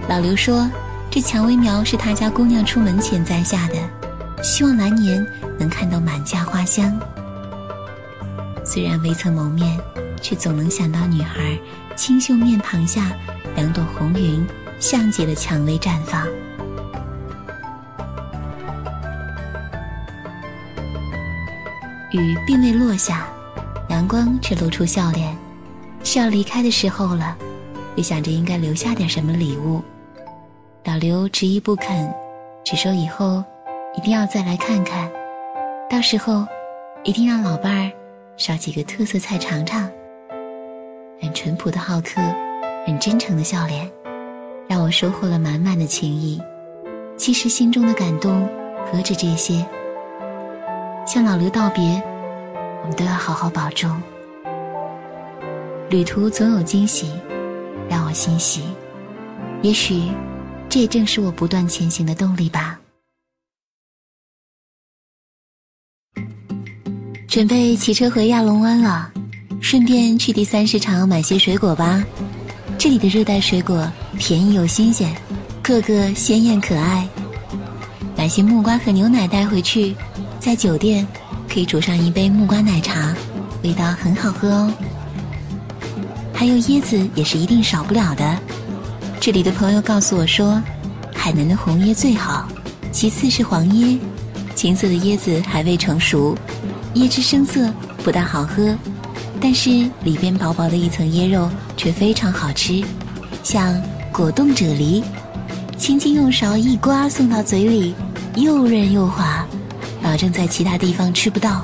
[0.08, 0.70] 老刘说，
[1.12, 3.76] 这蔷薇苗是他家姑娘出门前栽下的。
[4.42, 5.26] 希望来年
[5.58, 6.98] 能看到满架花香。
[8.64, 9.78] 虽然未曾谋面，
[10.22, 11.60] 却总能想到女孩
[11.96, 13.12] 清秀面庞下
[13.56, 14.48] 两朵红云，
[14.80, 16.26] 像极了蔷薇绽放。
[22.12, 23.28] 雨并未落下，
[23.90, 25.36] 阳光却露出笑脸，
[26.04, 27.36] 是要离开的时候了。
[27.96, 29.84] 也想着应该留下点什么礼物，
[30.84, 32.14] 老刘执意不肯，
[32.64, 33.44] 只说以后。
[33.96, 35.12] 一定要再来看看，
[35.90, 36.46] 到时候
[37.04, 37.92] 一定让老伴儿
[38.38, 39.90] 烧几个特色菜尝尝。
[41.20, 42.22] 很淳朴的好客，
[42.86, 43.90] 很真诚的笑脸，
[44.70, 46.40] 让我收获了满满的情谊。
[47.18, 48.48] 其实心中的感动
[48.86, 49.66] 何止这些？
[51.06, 51.82] 向老刘道别，
[52.84, 53.92] 我们都要好好保重。
[55.90, 57.12] 旅途总有惊喜，
[57.90, 58.64] 让我欣喜。
[59.64, 60.12] 也许，
[60.70, 62.80] 这也正是我不断前行的动力吧。
[67.28, 69.12] 准备骑车回亚龙湾了，
[69.62, 72.04] 顺便去第三市场买些水果吧。
[72.78, 75.14] 这里的热带水果便宜又新鲜，
[75.62, 77.08] 个个鲜艳可爱。
[78.16, 79.96] 买些木瓜和牛奶带回去，
[80.40, 81.08] 在酒店
[81.48, 83.16] 可以煮上一杯木瓜奶茶，
[83.64, 84.74] 味道很好喝哦。
[86.34, 88.40] 还有椰子也是一定少不了的。
[89.30, 90.60] 这里的朋友告诉我说，
[91.14, 92.48] 海南的红椰最好，
[92.92, 94.00] 其次是黄椰，
[94.56, 96.36] 青色的椰子还未成熟。
[96.96, 97.72] 椰汁生涩，
[98.04, 98.76] 不大好喝，
[99.40, 99.70] 但是
[100.04, 102.84] 里边薄薄的一层椰肉却非常好吃，
[103.44, 103.80] 像
[104.12, 105.04] 果冻啫喱，
[105.78, 107.94] 轻轻用勺一刮送到嘴里，
[108.36, 109.46] 又润又滑，
[110.02, 111.64] 保证在其他地方吃不到。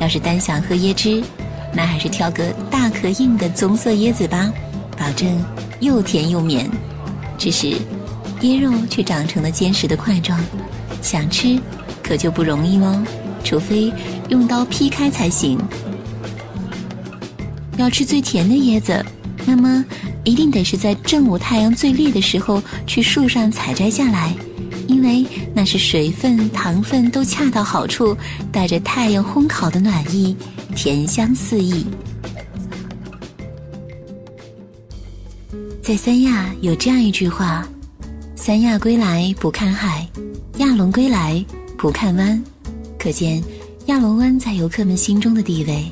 [0.00, 1.24] 要是单想喝椰汁，
[1.72, 4.52] 那还是挑个大壳硬的棕色椰子吧，
[4.98, 5.42] 保证
[5.82, 6.70] 又甜又绵。
[7.36, 7.76] 只是
[8.40, 10.40] 椰肉却长成了坚实的块状，
[11.02, 11.60] 想吃
[12.02, 13.02] 可就不容易喽，
[13.44, 13.92] 除非
[14.28, 15.58] 用刀劈开才行。
[17.76, 19.04] 要吃最甜的椰子，
[19.44, 19.84] 那么
[20.24, 24.32] 一定得是在正午太阳最烈的时候去树上采摘下来，
[24.86, 28.16] 因为那是水分、糖分都恰到好处，
[28.52, 30.36] 带着太阳烘烤的暖意，
[30.76, 31.84] 甜香四溢。
[35.82, 37.68] 在三亚有这样一句话
[38.36, 40.08] ：“三亚归来不看海，
[40.58, 41.44] 亚龙归来
[41.76, 42.40] 不看湾。”
[42.96, 43.42] 可见
[43.86, 45.84] 亚龙湾在游客们心中的地位。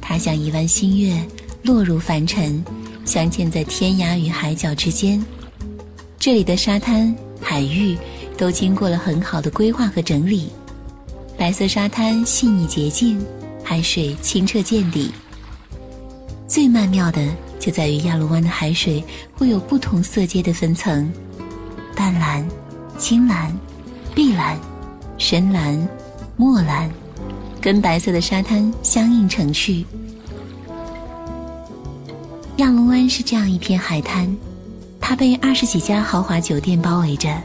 [0.00, 1.24] 它像一弯新月，
[1.62, 2.62] 落入凡尘，
[3.04, 5.24] 镶嵌在天涯与海角之间。
[6.18, 7.96] 这里的沙滩、海域
[8.36, 10.48] 都经过了很好的规划和整理，
[11.38, 13.24] 白色沙滩细腻洁净，
[13.62, 15.12] 海水清澈见底。
[16.48, 17.28] 最曼妙的
[17.66, 19.02] 就在于亚龙湾的海水
[19.34, 21.12] 会有不同色阶的分层：
[21.96, 22.46] 淡蓝、
[22.96, 23.52] 青蓝、
[24.14, 24.56] 碧蓝、
[25.18, 25.76] 深蓝、
[26.36, 26.88] 墨蓝。
[27.60, 29.84] 跟白色的沙滩相映成趣。
[32.58, 34.32] 亚龙湾是这样一片海滩，
[35.00, 37.36] 它被二十几家豪华酒店包围着，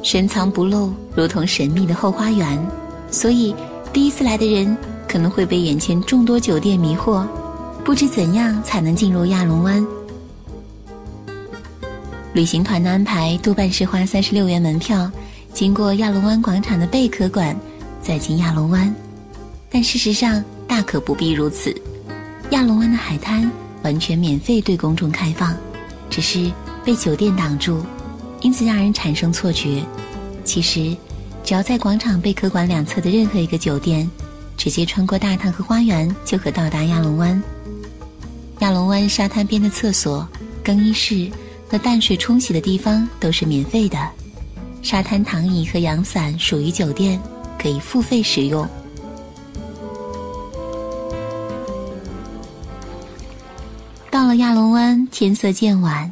[0.00, 2.64] 深藏不露，如同神秘的后花园。
[3.10, 3.52] 所以，
[3.92, 4.76] 第一次来的人
[5.08, 7.26] 可能会被眼前众多酒店迷惑，
[7.86, 9.86] 不知怎样才能进入亚龙湾。
[12.34, 15.08] 旅行团的安排多半是花三十六元门票，
[15.54, 17.56] 经过亚龙湾广场的贝壳馆，
[18.02, 18.92] 再进亚龙湾。
[19.70, 21.72] 但事实上大可不必如此，
[22.50, 23.48] 亚龙湾的海滩
[23.84, 25.56] 完全免费对公众开放，
[26.10, 26.50] 只是
[26.84, 27.86] 被酒店挡住，
[28.40, 29.80] 因此让人产生错觉。
[30.42, 30.96] 其实，
[31.44, 34.10] 只要在广场贝壳馆两侧的任何一个酒店，
[34.56, 37.40] 直接穿过大堂和花园，就可到达亚龙湾。
[38.60, 40.26] 亚龙湾沙滩边的厕所、
[40.64, 41.30] 更衣室
[41.68, 43.98] 和淡水冲洗的地方都是免费的，
[44.82, 47.20] 沙滩躺椅和阳伞属于酒店，
[47.58, 48.66] 可以付费使用。
[54.10, 56.10] 到了亚龙湾，天色渐晚，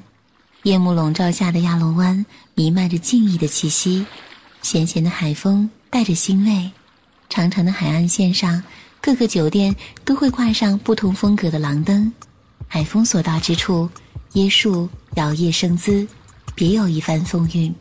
[0.64, 4.04] 夜幕笼罩下的亚龙湾弥漫着静谧的气息，
[4.60, 6.70] 咸咸的海风带着腥味。
[7.30, 8.62] 长长的海岸线上，
[9.00, 12.12] 各个酒店都会挂上不同风格的廊灯，
[12.74, 13.88] 海风所到之处，
[14.32, 16.04] 椰树摇曳生姿，
[16.56, 17.72] 别有一番风韵。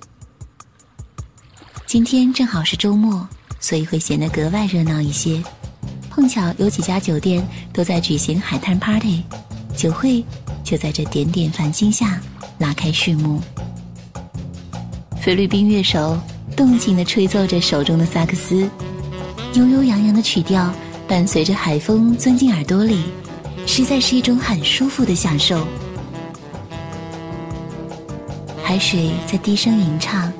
[1.88, 3.28] 今天正好是周末，
[3.60, 5.44] 所以会显得格外热闹一些。
[6.12, 9.24] 碰巧有几家酒店都在举行海滩 party。
[9.76, 10.24] 酒会
[10.64, 12.22] 就在这点点繁星下
[12.60, 13.42] 拉开序幕。
[15.20, 16.16] 菲律宾乐手
[16.56, 18.70] 动情地吹奏着手中的萨克斯，
[19.56, 20.72] 悠悠扬扬的曲调
[21.08, 23.06] 伴随着海风钻进耳朵里，
[23.66, 25.66] 实在是一种很舒服的享受。
[28.64, 30.32] 海水在低声吟唱，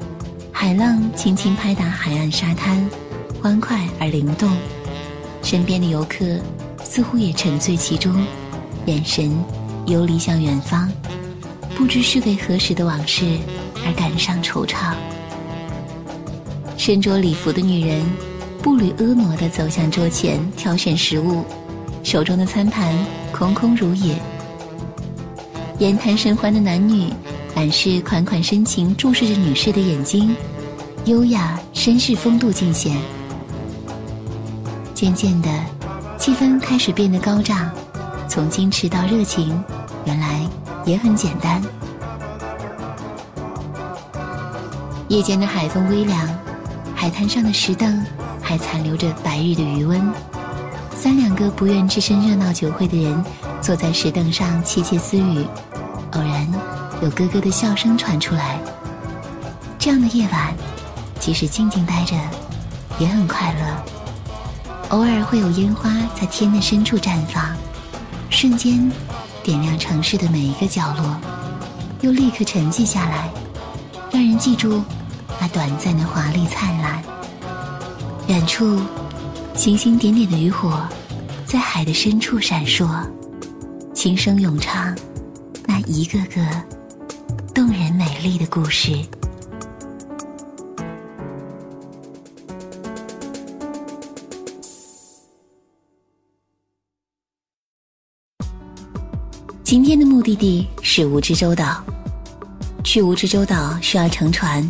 [0.52, 2.88] 海浪轻轻拍打海岸沙滩，
[3.42, 4.50] 欢快而灵动。
[5.42, 6.26] 身边的游客
[6.84, 8.26] 似乎也沉醉其中。
[8.86, 9.32] 眼神
[9.86, 10.92] 游离向远方，
[11.76, 13.26] 不知是为何时的往事
[13.86, 14.94] 而感伤惆怅。
[16.78, 18.06] 身着礼服的女人
[18.62, 21.46] 步履婀娜地走向桌前，挑选食物，
[22.04, 22.94] 手中的餐盘
[23.32, 24.16] 空空如也。
[25.80, 27.12] 言谈甚欢的男女
[27.56, 30.36] 满是款款深情，注视着女士的眼睛，
[31.06, 32.96] 优雅绅士风度尽显。
[34.94, 35.50] 渐渐的，
[36.18, 37.72] 气氛开始变得高涨。
[38.28, 39.64] 从矜持到热情，
[40.06, 40.48] 原来
[40.86, 41.62] 也很简单。
[45.08, 46.30] 夜间的海风微凉，
[46.96, 48.04] 海滩上的石凳
[48.42, 50.02] 还残留着白日的余温。
[51.04, 53.22] 三两个不愿置身热闹酒会的人，
[53.62, 55.46] 坐在石凳上窃窃私语。
[56.14, 56.48] 偶然
[57.02, 58.58] 有咯咯的笑声传出来。
[59.78, 60.56] 这样的夜晚，
[61.20, 62.16] 即使静静待着，
[63.00, 63.84] 也很快乐。
[64.92, 67.54] 偶尔会有烟花在天的深处绽放。
[68.30, 68.90] 瞬间
[69.44, 71.18] 点亮城市的每一个角落，
[72.00, 73.30] 又立刻沉寂下来，
[74.10, 74.82] 让人记住
[75.38, 77.04] 那短暂的华丽灿烂。
[78.28, 78.80] 远处
[79.54, 80.80] 星星点点的渔火，
[81.54, 83.08] 在海的深处闪烁，
[83.94, 84.98] 轻声咏唱
[85.68, 86.42] 那一个个
[87.54, 88.92] 动人美丽的故事。
[99.64, 101.84] 今天的目的地是蜈支洲岛。
[102.84, 104.68] 去蜈支洲岛需要乘船，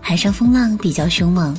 [0.00, 1.56] 海上风浪比较凶猛，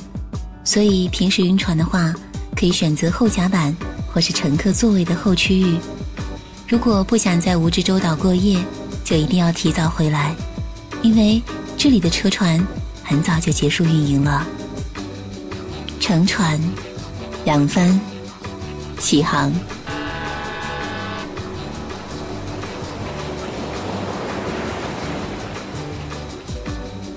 [0.62, 2.12] 所以平时晕船的话，
[2.54, 3.74] 可以选择后甲板
[4.18, 5.78] 或是乘客座位的后区域。
[6.66, 8.58] 如果不想在蜈支洲岛过夜，
[9.04, 10.34] 就一定要提早回来，
[11.02, 11.40] 因为
[11.76, 12.60] 这里的车船
[13.04, 14.44] 很早就结束运营了。
[16.00, 16.60] 乘船，
[17.44, 18.00] 扬帆，
[18.98, 19.52] 起航。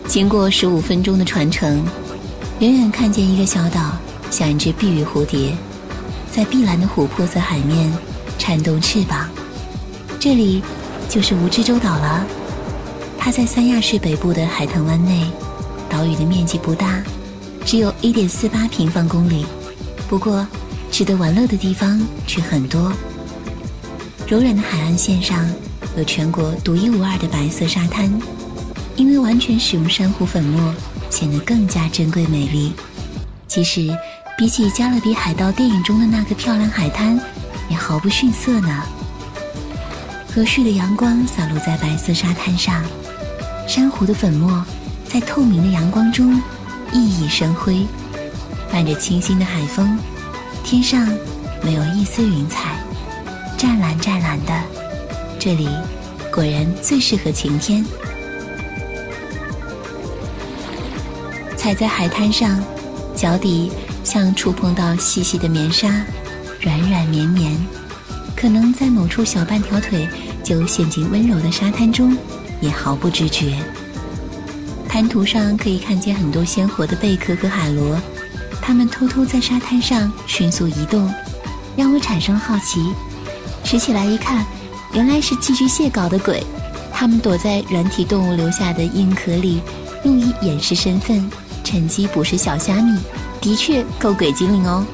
[0.08, 1.84] 经过十五分钟的船程，
[2.60, 3.98] 远远看见一个小岛，
[4.30, 5.58] 像一只碧玉蝴蝶，
[6.32, 7.92] 在碧蓝的琥珀色海面
[8.40, 9.30] 颤动翅膀。
[10.20, 10.64] 这里
[11.10, 12.26] 就是蜈支洲岛了。
[13.18, 15.30] 它在三亚市北部的海棠湾内，
[15.90, 17.04] 岛屿的面积不大，
[17.66, 19.46] 只有一点四八平方公里。
[20.08, 20.48] 不过，
[20.90, 22.92] 值得玩乐的地方却很多。
[24.28, 25.46] 柔软的海岸线上，
[25.98, 28.12] 有全国独一无二的白色沙滩。
[28.98, 30.74] 因为完全使用珊瑚粉末，
[31.10, 32.74] 显得更加珍贵美丽。
[33.48, 33.96] 其实，
[34.42, 37.16] 比起《加勒比海盗》电影中的那个漂亮海滩，
[37.70, 38.84] 也毫不逊色呢。
[40.34, 42.84] 和煦的阳光洒落在白色沙滩上，
[43.68, 44.66] 珊瑚的粉末
[45.08, 46.42] 在透明的阳光中
[46.92, 47.86] 熠熠生辉，
[48.72, 49.96] 伴着清新的海风，
[50.64, 51.08] 天上
[51.62, 52.80] 没有一丝云彩，
[53.60, 54.60] 湛蓝湛蓝的。
[55.38, 55.70] 这里
[56.34, 57.86] 果然最适合晴天。
[61.56, 62.60] 踩在海滩上，
[63.16, 63.72] 脚底
[64.04, 66.04] 像触碰到细细的棉纱，
[66.60, 67.56] 软软绵绵。
[68.36, 70.08] 可能在某处小半条腿
[70.44, 72.18] 就陷进温柔的沙滩中，
[72.60, 73.58] 也毫不知觉。
[74.90, 77.98] 滩涂上可以看见很多鲜活的贝壳和海螺，
[78.62, 81.14] 它们偷偷在沙滩上迅速移动，
[81.78, 82.92] 让我产生好奇。
[83.64, 84.46] 拾起来一看，
[84.94, 86.44] 原来是寄居蟹搞的鬼。
[86.92, 89.62] 它们躲在软体动物留下的硬壳里，
[90.04, 91.30] 用以掩饰身份。
[91.64, 93.00] 趁机捕食小虾米，
[93.42, 94.86] 的确够鬼精灵哦。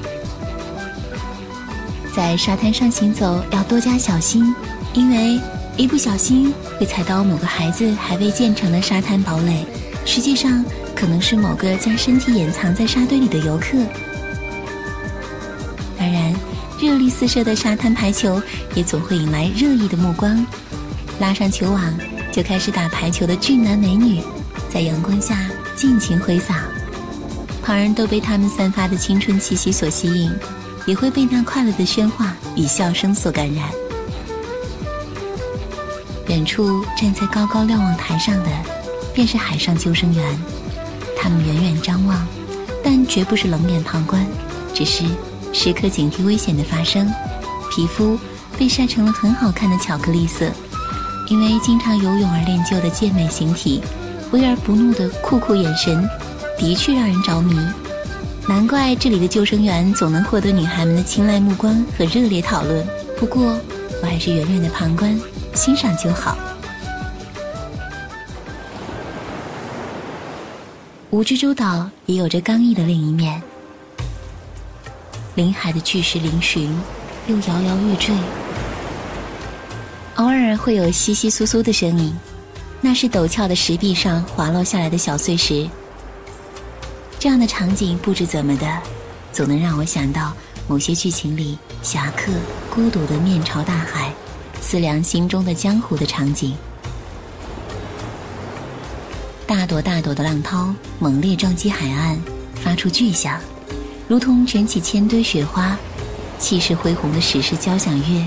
[2.12, 4.52] 在沙滩上行走要多加小心，
[4.94, 5.38] 因为
[5.76, 9.64] 一不小心会踩到某个孩子还未建成的沙滩堡垒，
[10.04, 10.64] 实际上
[10.96, 13.78] 可能是某个将身体掩藏在沙堆里的游客。
[15.96, 16.34] 当然，
[16.80, 18.42] 热力四射的沙滩排球
[18.74, 20.44] 也总会引来热议的目光，
[21.20, 21.94] 拉上球网
[22.32, 24.20] 就开始打排球的俊男美女，
[24.68, 25.38] 在阳光下。
[25.76, 26.64] 尽情挥洒，
[27.68, 30.32] 旁人都被他们散发的青春气息所吸引，
[30.86, 33.68] 也会被那快乐的喧哗与笑声所感染。
[36.28, 38.48] 远处站在高高瞭望台上的，
[39.12, 40.38] 便是海上救生员。
[41.14, 42.26] 他们远远张望，
[42.82, 44.26] 但绝不是冷眼旁观，
[44.72, 45.04] 只是
[45.52, 47.06] 时刻警惕危险的发生。
[47.70, 48.18] 皮肤
[48.56, 50.50] 被晒成了很好看的巧克力色，
[51.28, 53.82] 因为经常游泳而练就的健美形体。
[54.30, 56.06] 威而不怒的酷酷眼神，
[56.58, 57.56] 的确让人着迷。
[58.48, 62.86] 难怪这里的救生员总能获得女孩们的青睐目光和热烈讨论。
[63.18, 63.58] 不过，
[64.02, 65.18] 我还是远远的旁观、
[65.54, 66.36] 欣赏就好。
[71.10, 73.42] 蜈支洲岛也有着刚毅的另一面，
[75.34, 76.68] 临海的巨石嶙峋，
[77.26, 78.14] 又摇摇欲坠，
[80.16, 82.14] 偶尔会有窸窸窣窣的声音。
[82.80, 85.68] 那是陡峭的石壁上滑落下来的小碎石。
[87.18, 88.82] 这样的场景不知怎么的，
[89.32, 90.32] 总能让我想到
[90.68, 92.30] 某些剧情里侠客
[92.72, 94.12] 孤独的面朝大海，
[94.60, 96.54] 思量心中的江湖的场景。
[99.48, 102.20] 大朵大朵的浪涛猛烈撞击海岸，
[102.62, 103.40] 发出巨响，
[104.06, 105.76] 如同卷起千堆雪花。
[106.38, 108.24] 气势恢宏的史诗交响乐，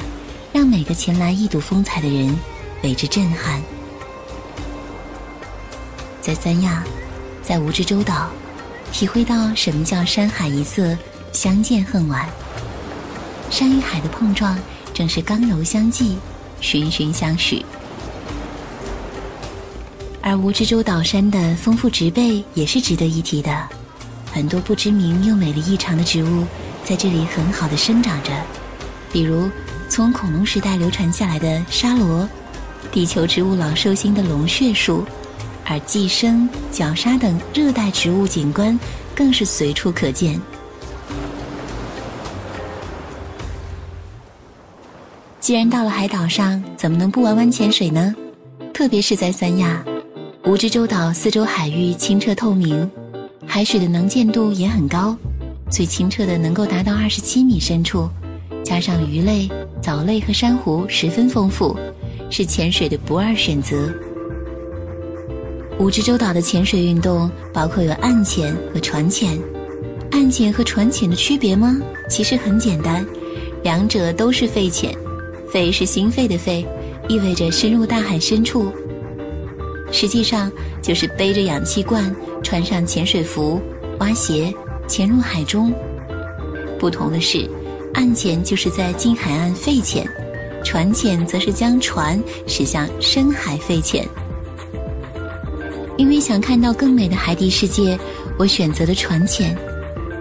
[0.51, 2.37] 让每个前来一睹风采的人
[2.83, 3.61] 为之震撼。
[6.19, 6.83] 在三亚，
[7.41, 8.29] 在蜈支洲岛，
[8.91, 10.95] 体会到什么叫山海一色，
[11.31, 12.27] 相见恨晚。
[13.49, 14.57] 山与海的碰撞，
[14.93, 16.17] 正是刚柔相济，
[16.59, 17.65] 循循相许。
[20.21, 23.67] 而蜈支洲岛山的丰富植被也是值得一提的，
[24.31, 26.45] 很多不知名又美丽异常的植物，
[26.83, 28.29] 在这里很好的生长着。
[29.11, 29.49] 比如，
[29.89, 32.29] 从恐龙时代流传下来的沙罗，
[32.91, 35.03] 地球植物老寿星的龙血树。
[35.71, 38.77] 而寄生、角鲨等热带植物景观
[39.15, 40.37] 更是随处可见。
[45.39, 48.13] 既然到了海岛上，怎么能不玩玩潜水呢？
[48.73, 49.81] 特别是在三亚，
[50.43, 52.89] 蜈支洲岛四周海域清澈透明，
[53.47, 55.15] 海水的能见度也很高，
[55.69, 58.09] 最清澈的能够达到二十七米深处，
[58.61, 59.49] 加上鱼类、
[59.81, 61.77] 藻类和珊瑚十分丰富，
[62.29, 63.89] 是潜水的不二选择。
[65.81, 69.35] 蜈支洲岛的潜水运动包括有岸潜和船潜。
[70.11, 71.75] 岸潜和船潜的区别吗？
[72.07, 73.03] 其实很简单，
[73.63, 74.95] 两者都是肺潜。
[75.51, 76.63] 肺是心肺的肺，
[77.09, 78.71] 意味着深入大海深处。
[79.91, 80.51] 实际上
[80.83, 83.59] 就是背着氧气罐，穿上潜水服，
[83.97, 84.53] 挖鞋，
[84.87, 85.73] 潜入海中。
[86.77, 87.49] 不同的是，
[87.95, 90.07] 岸潜就是在近海岸废潜，
[90.63, 94.07] 船潜则是将船驶向深海废潜。
[96.01, 97.95] 因为想看到更美的海底世界，
[98.35, 99.55] 我选择了船潜。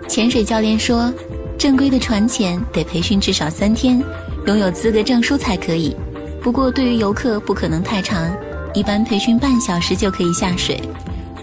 [0.06, 1.10] 潜水教练说，
[1.56, 3.98] 正规的船潜得培训至少三天，
[4.46, 5.96] 拥有资格证书才可以。
[6.42, 8.30] 不过对于游客不可能太长。
[8.74, 10.78] 一般培训半小时就可以下水，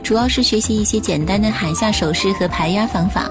[0.04, 3.28] 主要是学习一些简单的海下手势和排压方法。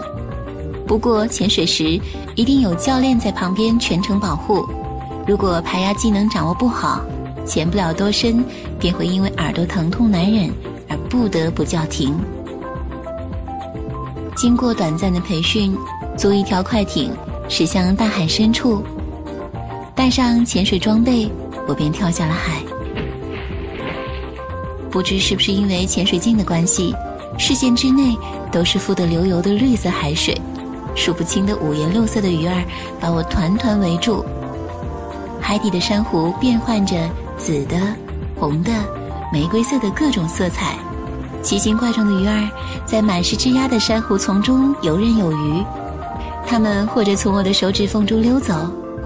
[0.89, 2.01] 不过潜水时
[2.35, 4.69] 一定有教练在旁边全程保护。
[5.25, 7.01] 如果排压技能掌握不好，
[7.47, 8.45] 潜不了多深，
[8.77, 10.51] 便会因为耳朵疼痛难忍
[10.89, 12.14] 而不得不叫停。
[14.34, 15.76] 经过短暂的培训，
[16.16, 17.11] 租一条快艇
[17.49, 18.82] 驶向大海深处，
[19.95, 21.30] 带上潜水装备，
[21.66, 22.62] 我便跳下了海。
[24.91, 26.95] 不知是不是因为潜水镜的关系，
[27.39, 28.16] 视线之内
[28.51, 30.34] 都是富得流油的绿色海水，
[30.95, 32.64] 数不清的五颜六色的鱼儿
[33.01, 34.24] 把我团团围住。
[35.41, 36.97] 海底的珊瑚变换着
[37.37, 37.76] 紫的、
[38.39, 38.72] 红的、
[39.33, 40.79] 玫瑰色的各种色彩，
[41.43, 42.49] 奇形怪状的鱼儿
[42.85, 45.64] 在满是枝桠的珊瑚丛中游刃有余。
[46.47, 48.55] 它们或者从我的手指缝中溜走，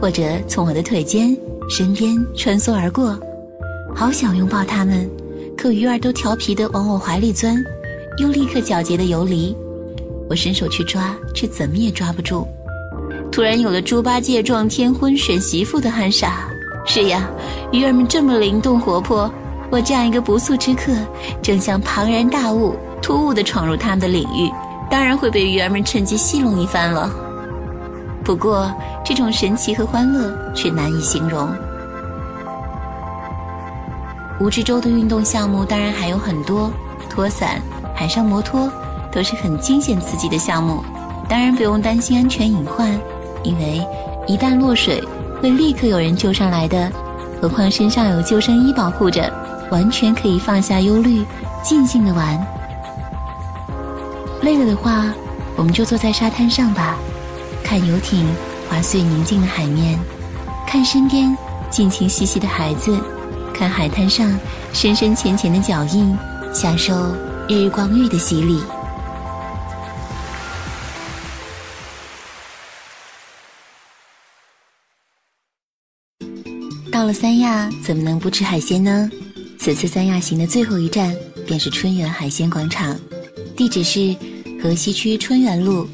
[0.00, 1.34] 或者从我的腿间、
[1.70, 3.18] 身边穿梭而过，
[3.94, 5.08] 好想拥抱它们。
[5.56, 7.56] 可鱼儿都调皮地往我怀里钻，
[8.18, 9.56] 又立刻狡黠地游离。
[10.28, 12.46] 我伸手去抓，却怎么也抓不住。
[13.32, 16.48] 突然有了猪八戒撞天婚选媳妇的憨傻。
[16.86, 17.28] 是呀，
[17.72, 19.30] 鱼儿们这么灵动活泼，
[19.70, 20.92] 我这样一个不速之客，
[21.40, 24.50] 正像庞然大物，突兀地闯入他们的领域，
[24.90, 27.08] 当然会被鱼儿们趁机戏弄一番了。
[28.24, 28.70] 不过，
[29.04, 31.48] 这种神奇和欢乐却难以形容。
[34.40, 36.70] 蜈支洲的运动项目当然还有很多，
[37.08, 37.60] 拖伞、
[37.94, 38.70] 海上摩托
[39.12, 40.82] 都是很惊险刺激的项目。
[41.28, 42.90] 当然不用担心安全隐患，
[43.44, 43.86] 因为
[44.26, 45.00] 一旦落水，
[45.40, 46.90] 会立刻有人救上来的。
[47.40, 49.32] 何况身上有救生衣保护着，
[49.70, 51.24] 完全可以放下忧虑，
[51.62, 52.46] 尽兴的玩。
[54.42, 55.12] 累了的话，
[55.56, 56.96] 我们就坐在沙滩上吧，
[57.62, 58.26] 看游艇
[58.68, 59.98] 划碎宁静的海面，
[60.66, 61.36] 看身边
[61.70, 62.98] 尽情嬉戏的孩子。
[63.52, 64.34] 看海滩上
[64.72, 66.16] 深深浅浅的脚印，
[66.54, 66.94] 享受
[67.46, 68.62] 日光浴的洗礼。
[76.90, 79.10] 到了三亚，怎么能不吃海鲜呢？
[79.62, 81.14] 此次三亚行的最后一站
[81.46, 82.98] 便是春园海鲜广场，
[83.54, 84.16] 地址是
[84.62, 85.86] 河西区春园路。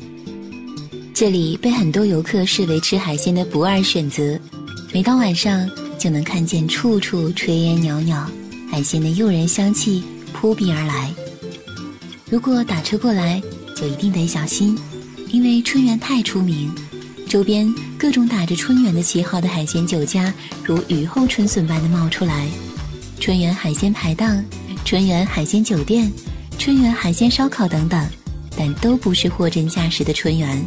[1.13, 4.39] 这里被很多游客视为吃海鲜的不二选择，
[4.95, 5.69] 每到晚上。
[5.99, 8.31] 就能看见处处炊烟袅袅，
[8.71, 11.13] 海鲜的诱人香气扑鼻而来。
[12.31, 13.43] 如果打车过来，
[13.75, 14.79] 就一定得小心，
[15.29, 16.71] 因为春园太出名，
[17.27, 22.47] 周边各种打着春园的旗号的海鲜酒家如雨后春笋般的冒出来。
[23.19, 24.45] 春园海鲜排档、
[24.85, 26.11] 春园海鲜酒店、
[26.59, 28.07] 春园海鲜烧烤等等，
[28.57, 30.65] 但都不是货真价实的春园。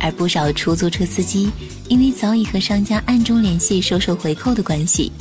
[0.00, 1.50] 而不少出租车司机。
[1.86, 5.12] 因为早已和商家暗中联系收受回扣的关系，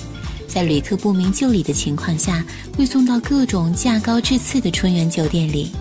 [0.48, 2.44] 在旅客不明就里的情况下，
[2.78, 5.74] 会送到各种价高质次的春园酒店里。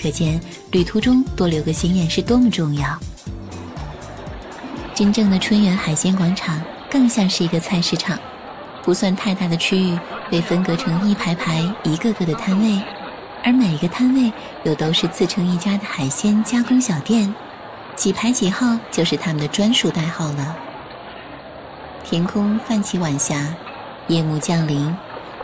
[0.00, 0.40] 可见
[0.72, 2.98] 旅途中多留个心眼是多么重要。
[4.94, 6.58] 真正的春园海鲜广场
[6.90, 8.18] 更像是一个菜市场，
[8.86, 9.98] 不算太大的区域
[10.30, 12.80] 被分隔成一排排、一个个的摊位，
[13.42, 14.32] 而每个摊位
[14.62, 17.34] 又都是自成一家的海鲜加工小店。
[17.96, 20.56] 几排几号就是他们的专属代号了。
[22.04, 23.48] 天空泛起晚霞，
[24.06, 24.96] 夜幕降临，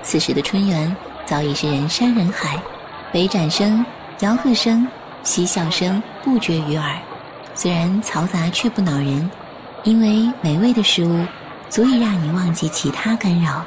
[0.04, 0.94] 此时的春园
[1.26, 2.62] 早已是人山人海，
[3.10, 3.84] 北展声、
[4.20, 4.86] 吆喝声、
[5.24, 6.96] 嬉笑声不绝于耳。
[7.56, 9.28] 虽然嘈杂却不恼人，
[9.82, 11.26] 因为美味的食物
[11.72, 13.64] 足以让你忘记其他干扰。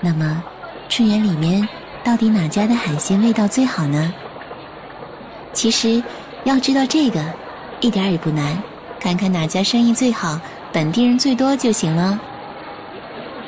[0.00, 0.42] 那么，
[0.88, 1.68] 春园里面
[2.02, 4.10] 到底哪家的海鲜味道最好呢？
[5.52, 6.02] 其实。
[6.44, 7.20] 要知道这个，
[7.80, 8.56] 一点也不难，
[9.00, 10.40] 看看哪家生意最好，
[10.72, 12.16] 本地人最多就行了。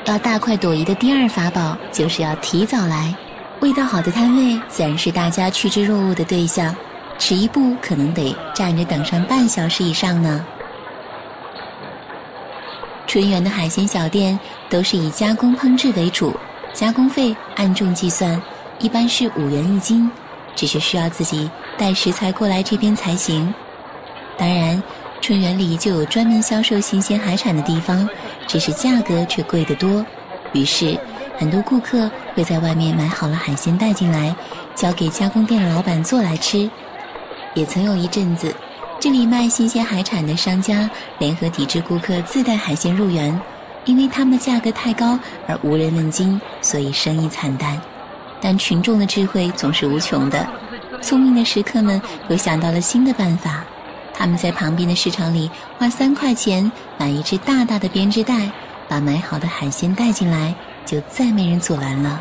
[0.04, 3.14] 要大快朵颐的第二法宝，就是要提早来。
[3.60, 6.74] 味道好的摊位，自然是大家趋之若鹜的对象，
[7.20, 10.44] 迟一步可能得站着等上半小时以上呢。
[13.08, 14.38] 春园的海鲜小店
[14.68, 16.36] 都是以加工烹制为主，
[16.74, 18.40] 加工费按重计算，
[18.80, 20.08] 一般是五元一斤，
[20.54, 23.52] 只是需要自己带食材过来这边才行。
[24.36, 24.80] 当然，
[25.22, 28.06] 春园里就有专门销售新鲜海产的地方，
[28.46, 30.04] 只是价格却贵得多。
[30.52, 30.94] 于是，
[31.38, 34.36] 很多顾客会在外面买好了海鲜带进来，
[34.74, 36.70] 交给加工店的老板做来吃。
[37.54, 38.54] 也曾有一阵子，
[39.00, 43.40] 这里卖新鲜海产的商家联合抵制顾客自带海鲜入园，
[43.84, 47.80] 因为他们的价格太高而无人问津，所以生意惨淡。
[48.40, 50.44] 但群众的智慧总是无穷的，
[51.00, 53.62] 聪明的食客们又想到了新的办法。
[54.12, 58.50] 他们在旁边的市场里花三块钱买一只大大的编织袋，
[58.88, 60.52] 把买好的海鲜带进来，
[60.84, 62.20] 就再没人阻拦了。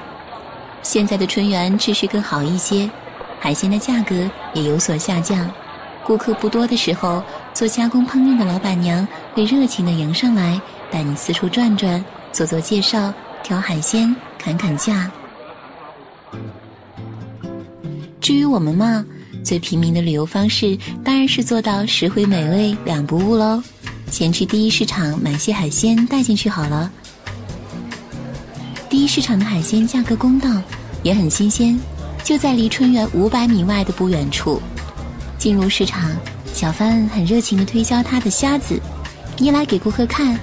[0.84, 2.88] 现在的春园秩序更好一些，
[3.40, 5.50] 海鲜的价格也有所下降。
[6.08, 7.22] 顾客不多的时候，
[7.54, 12.02] 做加工烹饪的老板娘会热情地迎上来，带你四处转转，
[12.32, 15.12] 做做介绍，挑海鲜，砍砍价。
[18.22, 19.06] 至于我们嘛。
[19.44, 23.64] 最平民的旅游方式当然是做到实惠美味两不误喽。
[24.12, 26.92] 先去第一市场买些海鲜带进去好了。
[28.90, 30.50] 第一市场的海鲜价格公道，
[31.02, 31.80] 也很新鲜，
[32.26, 34.62] 就在离春园五百米外的不远处。
[35.38, 36.12] 进入市场，
[36.54, 38.80] 小贩很热情地推销他的虾子，
[39.38, 40.38] 一来给顾客看，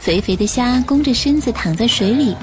[0.00, 2.34] 肥肥的虾弓着身子躺在水里。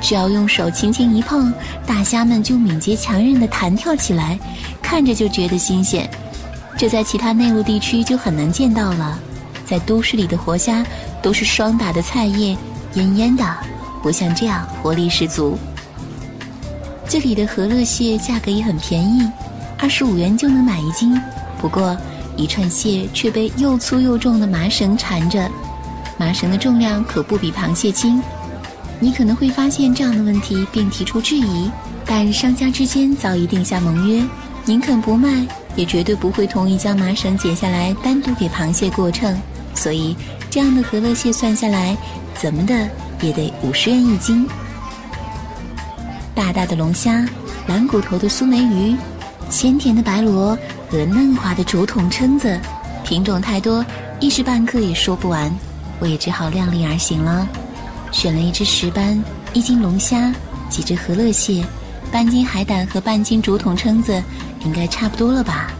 [0.00, 1.52] 只要用手轻轻一碰，
[1.86, 4.38] 大虾们就敏捷强韧地弹跳起来，
[4.80, 6.08] 看着就觉得新鲜。
[6.76, 9.18] 这在其他内陆地区就很难见到了。
[9.64, 10.84] 在都市里的活虾
[11.22, 12.56] 都是霜打的菜叶，
[12.94, 13.44] 腌腌的，
[14.02, 15.56] 不像这样活力十足。
[17.06, 19.30] 这里的和乐蟹价格也很便宜，
[19.78, 21.20] 二十五元就能买一斤。
[21.62, 21.96] 不过
[22.36, 25.48] 一串蟹却被又粗又重的麻绳缠着，
[26.18, 28.20] 麻绳的重量可不比螃蟹轻。
[28.98, 31.70] 你可能会发现这样的问题并提出质疑，
[32.04, 34.24] 但商家之间早已定下盟约，
[34.64, 35.46] 宁肯不卖，
[35.76, 39.36] 也绝对不会同意将麻绳剪下来单独给螃蟹过秤。
[39.72, 40.16] 所以，
[40.50, 41.96] 这样的和乐蟹算下来，
[42.34, 42.88] 怎么的
[43.20, 44.48] 也得五十元一斤。
[46.34, 47.24] 大大的龙虾、
[47.68, 48.96] 蓝骨头的苏梅鱼、
[49.48, 50.58] 鲜甜的白螺
[50.92, 52.60] 和嫩滑的竹筒蛏子，
[53.02, 53.82] 品种太多，
[54.20, 55.50] 一时半刻也说不完，
[55.98, 57.48] 我也只好量力而行了。
[58.10, 59.24] 选了一只石斑，
[59.54, 60.30] 一斤龙虾，
[60.68, 61.64] 几只和乐蟹，
[62.10, 64.22] 半斤海胆和半斤竹筒蛏子，
[64.66, 65.72] 应该差不多了吧？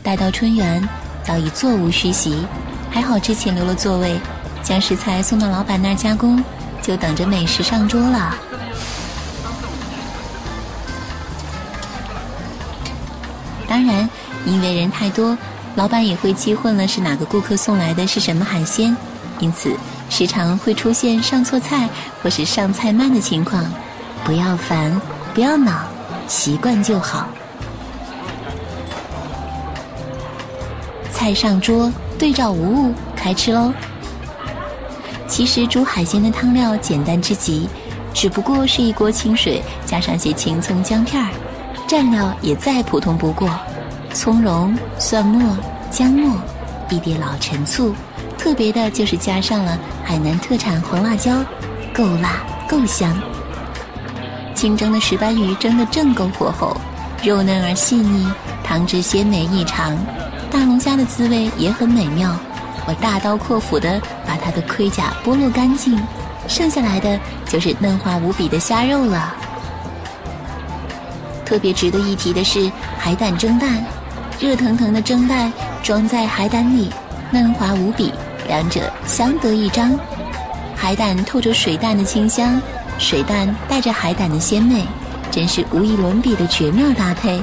[0.00, 0.88] 待到春园，
[1.24, 2.46] 早已座无虚席，
[2.88, 4.20] 还好之前留了座位，
[4.62, 6.40] 将食材送到老板那儿加工，
[6.80, 8.36] 就等着美食上桌了。
[13.72, 14.06] 当然，
[14.44, 15.34] 因为人太多，
[15.76, 18.94] 老板也会记混了是哪个顾客送来的是什么海鲜。
[19.40, 19.74] 因此，
[20.10, 21.88] 时常会出现上错菜
[22.22, 23.64] 或是上菜慢的情况。
[24.24, 25.00] 不要烦，
[25.32, 25.84] 不要恼，
[26.28, 27.26] 习惯就好。
[31.10, 33.72] 菜上桌，对照无误，开吃喽。
[35.26, 37.66] 其实煮海鲜的汤料简单之极，
[38.12, 41.30] 只不过是一锅清水，加上些青葱姜片儿，
[41.92, 43.50] 蘸料也再普通不过：
[44.14, 45.54] 葱蓉、蒜末、
[45.90, 46.40] 姜末，
[46.88, 47.94] 一碟老陈醋。
[48.38, 51.44] 特别的就是加上了海南特产黄辣椒，
[51.92, 53.14] 够辣够香。
[54.54, 56.74] 清蒸的石斑鱼蒸得正够火候，
[57.22, 58.26] 肉嫩而细腻，
[58.64, 59.94] 汤汁鲜美异常。
[60.50, 62.34] 大龙虾的滋味也很美妙，
[62.86, 66.00] 我大刀阔斧地把它的盔甲剥落干净，
[66.48, 69.36] 剩下来的就是嫩滑无比的虾肉了。
[71.52, 73.84] 特别值得一提的是海胆蒸蛋，
[74.40, 76.90] 热腾腾的蒸蛋装在海胆里，
[77.30, 78.10] 嫩滑无比。
[78.48, 79.94] 两者相得益彰，
[80.74, 82.58] 海胆透着水蛋的清香，
[82.98, 84.86] 水蛋带着海胆的鲜美，
[85.30, 87.38] 真是无与伦比的绝妙搭配。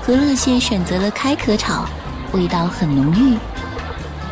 [0.00, 1.84] 和乐蟹选择了开壳炒，
[2.32, 3.36] 味道很浓郁。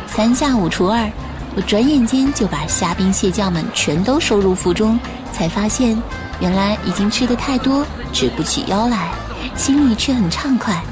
[0.07, 1.07] 三下五除二，
[1.55, 4.99] 我转眼间就把虾兵蟹将们全都收入腹中，
[5.31, 5.95] 才发现
[6.41, 9.11] 原来已经吃的太多，直不起腰来，
[9.55, 10.83] 心里却很畅快，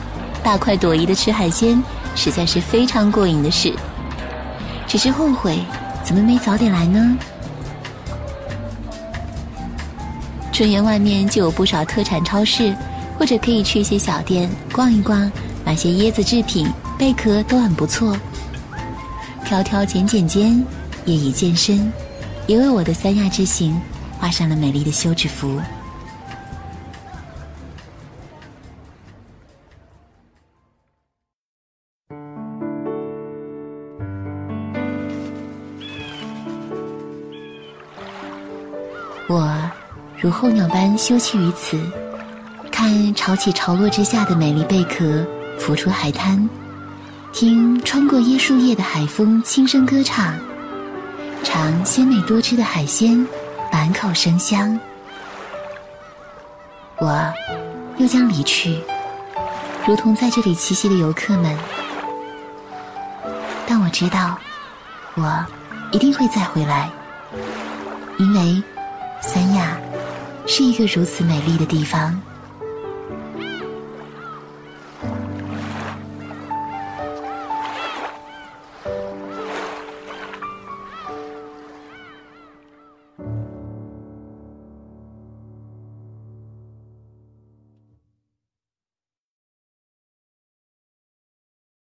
[0.43, 1.83] 大快朵颐的吃海鲜。
[2.15, 3.73] 实在是非常过瘾的事，
[4.85, 5.59] 只是后悔
[6.03, 7.17] 怎么没早点来呢？
[10.51, 12.75] 春园外面就有不少特产超市，
[13.17, 15.31] 或者可以去一些小店逛一逛，
[15.63, 18.17] 买些椰子制品、贝壳都很不错。
[19.45, 20.63] 挑挑拣拣间，
[21.05, 21.91] 夜已渐深，
[22.47, 23.79] 也为我的三亚之行
[24.19, 25.61] 画上了美丽的休止符。
[39.29, 39.71] 我
[40.19, 41.79] 如候鸟般休憩于此
[42.71, 45.25] 看潮起潮落之下的美丽贝壳
[45.57, 46.49] 浮出海滩
[47.31, 50.37] 听穿过椰树叶的海风轻声歌唱
[51.43, 53.25] 尝鲜美多汁的海鲜
[53.71, 54.79] 满口生香。
[56.97, 57.33] 我
[57.97, 58.81] 又将离去，
[59.87, 61.57] 如同在这里栖息的游客们。
[63.67, 64.37] 但我知道，
[65.15, 65.45] 我
[65.91, 66.89] 一定会再回来，
[68.17, 68.61] 因为
[69.21, 69.77] 三亚
[70.47, 72.19] 是一个如此美丽的地方。